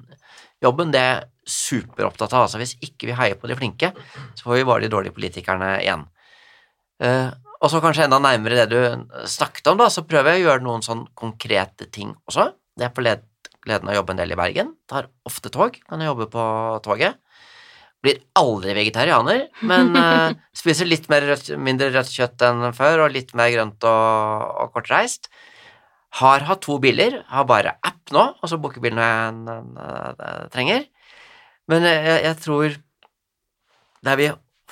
jobben. 0.63 0.95
Det 0.95 1.03
er 1.03 1.11
jeg 1.11 1.27
superopptatt 1.59 2.31
av. 2.31 2.47
Altså, 2.47 2.63
hvis 2.63 2.77
ikke 2.79 3.11
vi 3.11 3.19
heier 3.19 3.35
på 3.35 3.51
de 3.51 3.59
flinke, 3.59 3.91
så 4.39 4.47
får 4.47 4.61
vi 4.61 4.65
bare 4.71 4.85
de 4.85 4.91
dårlige 4.95 5.17
politikerne 5.19 5.75
igjen. 5.81 6.07
Uh, 6.99 7.31
og 7.59 7.71
så 7.71 7.81
kanskje 7.83 8.05
enda 8.07 8.19
nærmere 8.23 8.61
det 8.61 8.69
du 8.71 9.25
snakket 9.27 9.67
om, 9.71 9.79
da, 9.81 9.89
så 9.91 10.05
prøver 10.07 10.35
jeg 10.35 10.43
å 10.43 10.47
gjøre 10.47 10.63
noen 10.63 10.83
sånn 10.83 11.03
konkrete 11.17 11.89
ting 11.91 12.13
også. 12.29 12.49
Det 12.79 12.87
er 12.87 12.93
på 12.95 13.03
led 13.03 13.25
gleden 13.65 13.89
av 13.89 13.95
å 13.95 13.99
jobbe 13.99 14.15
en 14.15 14.21
del 14.21 14.33
i 14.33 14.39
Bergen. 14.39 14.71
Tar 14.89 15.09
ofte 15.27 15.51
tog, 15.51 15.75
kan 15.87 15.99
jeg 15.99 16.09
jobbe 16.11 16.29
på 16.31 16.45
toget. 16.85 17.19
Blir 17.99 18.21
aldri 18.39 18.73
vegetarianer, 18.77 19.49
men 19.67 19.91
uh, 19.97 20.31
spiser 20.61 20.87
litt 20.87 21.09
rødt, 21.11 21.51
mindre 21.59 21.91
rødt 21.91 22.13
kjøtt 22.15 22.47
enn 22.47 22.69
før, 22.75 23.05
og 23.05 23.15
litt 23.15 23.35
mer 23.35 23.51
grønt 23.51 23.83
og, 23.87 24.45
og 24.63 24.75
kortreist. 24.77 25.27
Har 26.19 26.47
hatt 26.47 26.63
to 26.65 26.79
biler, 26.81 27.19
har 27.29 27.45
bare 27.49 27.75
app 27.85 28.13
nå, 28.15 28.23
og 28.39 28.49
så 28.49 28.57
booker 28.57 28.81
bilen 28.81 28.97
når 29.45 29.59
jeg, 29.59 30.15
jeg, 30.23 30.47
trenger. 30.55 30.87
Men 31.69 31.85
jeg, 31.85 32.21
jeg 32.23 32.39
tror 32.41 32.79
der 34.07 34.17
vi 34.17 34.29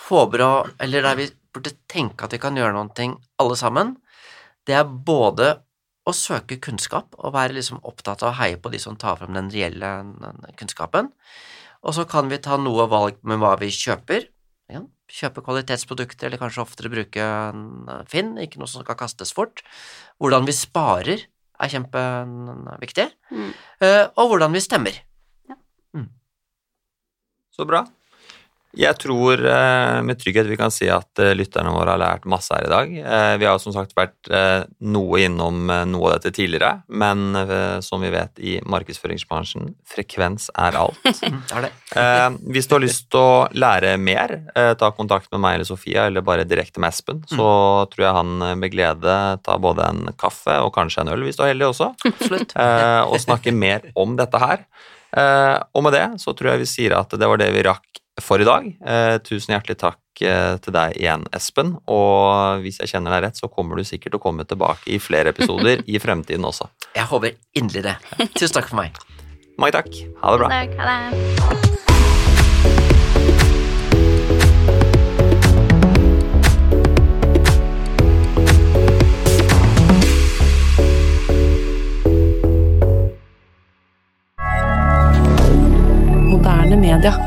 håper 0.08 0.42
å 0.46 0.52
Eller 0.82 1.04
der 1.04 1.18
vi 1.20 1.26
burde 1.58 1.76
tenke 1.92 2.28
at 2.28 2.36
vi 2.36 2.42
kan 2.42 2.58
gjøre 2.58 2.76
noen 2.76 2.94
ting 2.96 3.18
alle 3.42 3.58
sammen, 3.60 3.96
det 4.68 4.78
er 4.78 4.88
både 4.88 5.58
å 6.08 6.14
søke 6.16 6.60
kunnskap 6.64 7.16
og 7.18 7.34
være 7.36 7.58
liksom 7.58 7.82
opptatt 7.88 8.24
av 8.24 8.32
å 8.32 8.38
heie 8.40 8.60
på 8.62 8.72
de 8.72 8.80
som 8.80 8.96
tar 9.00 9.20
frem 9.20 9.36
den 9.36 9.50
reelle 9.52 9.92
kunnskapen. 10.60 11.12
Og 11.84 11.96
så 11.96 12.08
kan 12.10 12.32
vi 12.32 12.40
ta 12.44 12.58
noe 12.60 12.88
valg 12.92 13.20
med 13.28 13.42
hva 13.42 13.56
vi 13.60 13.70
kjøper. 13.74 14.30
Ja, 14.72 14.84
kjøpe 15.12 15.44
kvalitetsprodukter, 15.46 16.28
eller 16.28 16.42
kanskje 16.42 16.64
oftere 16.64 16.92
bruke 16.92 17.28
Finn, 18.12 18.34
ikke 18.44 18.60
noe 18.60 18.72
som 18.72 18.84
skal 18.84 19.00
kastes 19.00 19.32
fort. 19.36 19.64
Hvordan 20.20 20.48
vi 20.48 20.56
sparer 20.56 21.28
er 21.58 21.74
kjempeviktig. 21.74 23.08
Mm. 23.32 23.52
Eh, 23.84 24.04
og 24.16 24.34
hvordan 24.34 24.56
vi 24.56 24.64
stemmer. 24.64 25.00
Ja. 25.50 25.60
Mm. 25.98 26.10
Så 27.56 27.68
bra. 27.70 27.86
Jeg 28.78 28.94
tror 29.02 29.42
eh, 29.42 30.00
med 30.06 30.20
trygghet 30.22 30.46
vi 30.52 30.58
kan 30.60 30.72
si 30.74 30.86
at 30.92 31.22
eh, 31.22 31.34
lytterne 31.38 31.72
våre 31.74 31.96
har 31.96 32.02
lært 32.02 32.28
masse 32.30 32.54
her 32.54 32.68
i 32.68 32.70
dag. 32.70 32.92
Eh, 32.94 33.34
vi 33.42 33.48
har 33.50 33.58
som 33.62 33.74
sagt 33.74 33.96
vært 33.98 34.30
noe 34.84 35.22
innom 35.24 35.70
noe 35.88 36.10
av 36.10 36.18
dette 36.18 36.34
tidligere, 36.36 36.84
men 36.88 37.38
som 37.84 38.02
vi 38.04 38.10
vet 38.12 38.40
i 38.44 38.58
markedsføringsbransjen, 38.68 39.70
frekvens 39.88 40.50
er 40.54 40.76
alt. 40.78 41.00
er 41.56 41.68
det. 41.68 41.72
Hvis 42.52 42.68
du 42.68 42.76
har 42.76 42.84
lyst 42.84 43.08
til 43.14 43.22
å 43.22 43.46
lære 43.56 43.96
mer, 44.02 44.36
ta 44.78 44.92
kontakt 44.96 45.32
med 45.32 45.42
meg 45.44 45.58
eller 45.58 45.70
Sofia, 45.70 46.08
eller 46.10 46.26
bare 46.28 46.46
direkte 46.48 46.84
med 46.84 46.92
Espen, 46.92 47.24
så 47.30 47.48
mm. 47.48 47.92
tror 47.94 48.06
jeg 48.06 48.18
han 48.20 48.46
med 48.60 48.74
glede 48.74 49.18
tar 49.48 49.64
både 49.64 49.88
en 49.88 50.12
kaffe 50.20 50.60
og 50.66 50.74
kanskje 50.76 51.06
en 51.06 51.14
øl, 51.16 51.26
hvis 51.28 51.40
du 51.40 51.46
er 51.46 51.54
heldig 51.54 51.72
også, 51.72 51.92
og 53.12 53.20
snakker 53.24 53.56
mer 53.56 53.88
om 53.98 54.18
dette 54.20 54.44
her. 54.44 54.68
Og 55.72 55.88
med 55.88 55.96
det 55.96 56.08
så 56.22 56.36
tror 56.36 56.54
jeg 56.54 56.66
vi 56.66 56.74
sier 56.76 57.00
at 57.00 57.16
det 57.16 57.32
var 57.32 57.42
det 57.42 57.54
vi 57.56 57.66
rakk 57.70 57.88
for 58.22 58.42
i 58.42 58.48
dag. 58.48 58.68
Eh, 58.86 59.18
tusen 59.26 59.54
hjertelig 59.56 59.78
takk 59.82 60.24
eh, 60.26 60.56
til 60.64 60.76
deg 60.76 60.98
igjen, 61.00 61.26
Espen. 61.36 61.76
Og 61.92 62.64
hvis 62.64 62.82
jeg 62.82 62.94
kjenner 62.94 63.18
deg 63.18 63.28
rett, 63.28 63.40
så 63.40 63.50
kommer 63.52 63.78
du 63.78 63.88
sikkert 63.88 64.16
til 64.16 64.22
å 64.22 64.24
komme 64.24 64.48
tilbake 64.48 64.90
i 64.94 65.02
flere 65.02 65.34
episoder 65.36 65.86
i 65.86 66.02
fremtiden 66.02 66.48
også. 66.48 66.70
Jeg 66.98 67.10
håper 67.12 67.38
inderlig 67.58 67.88
det. 67.92 67.98
Tusen 68.40 68.60
takk 68.60 68.72
for 68.72 68.82
meg. 68.82 68.98
Mange 69.58 69.80
takk. 69.80 69.94
Ha 70.22 70.36
det 70.36 70.44
bra. 70.44 70.54
Takk, 70.54 70.78
ha 70.82 70.92
det. 70.92 71.68
D'accord. 86.98 87.27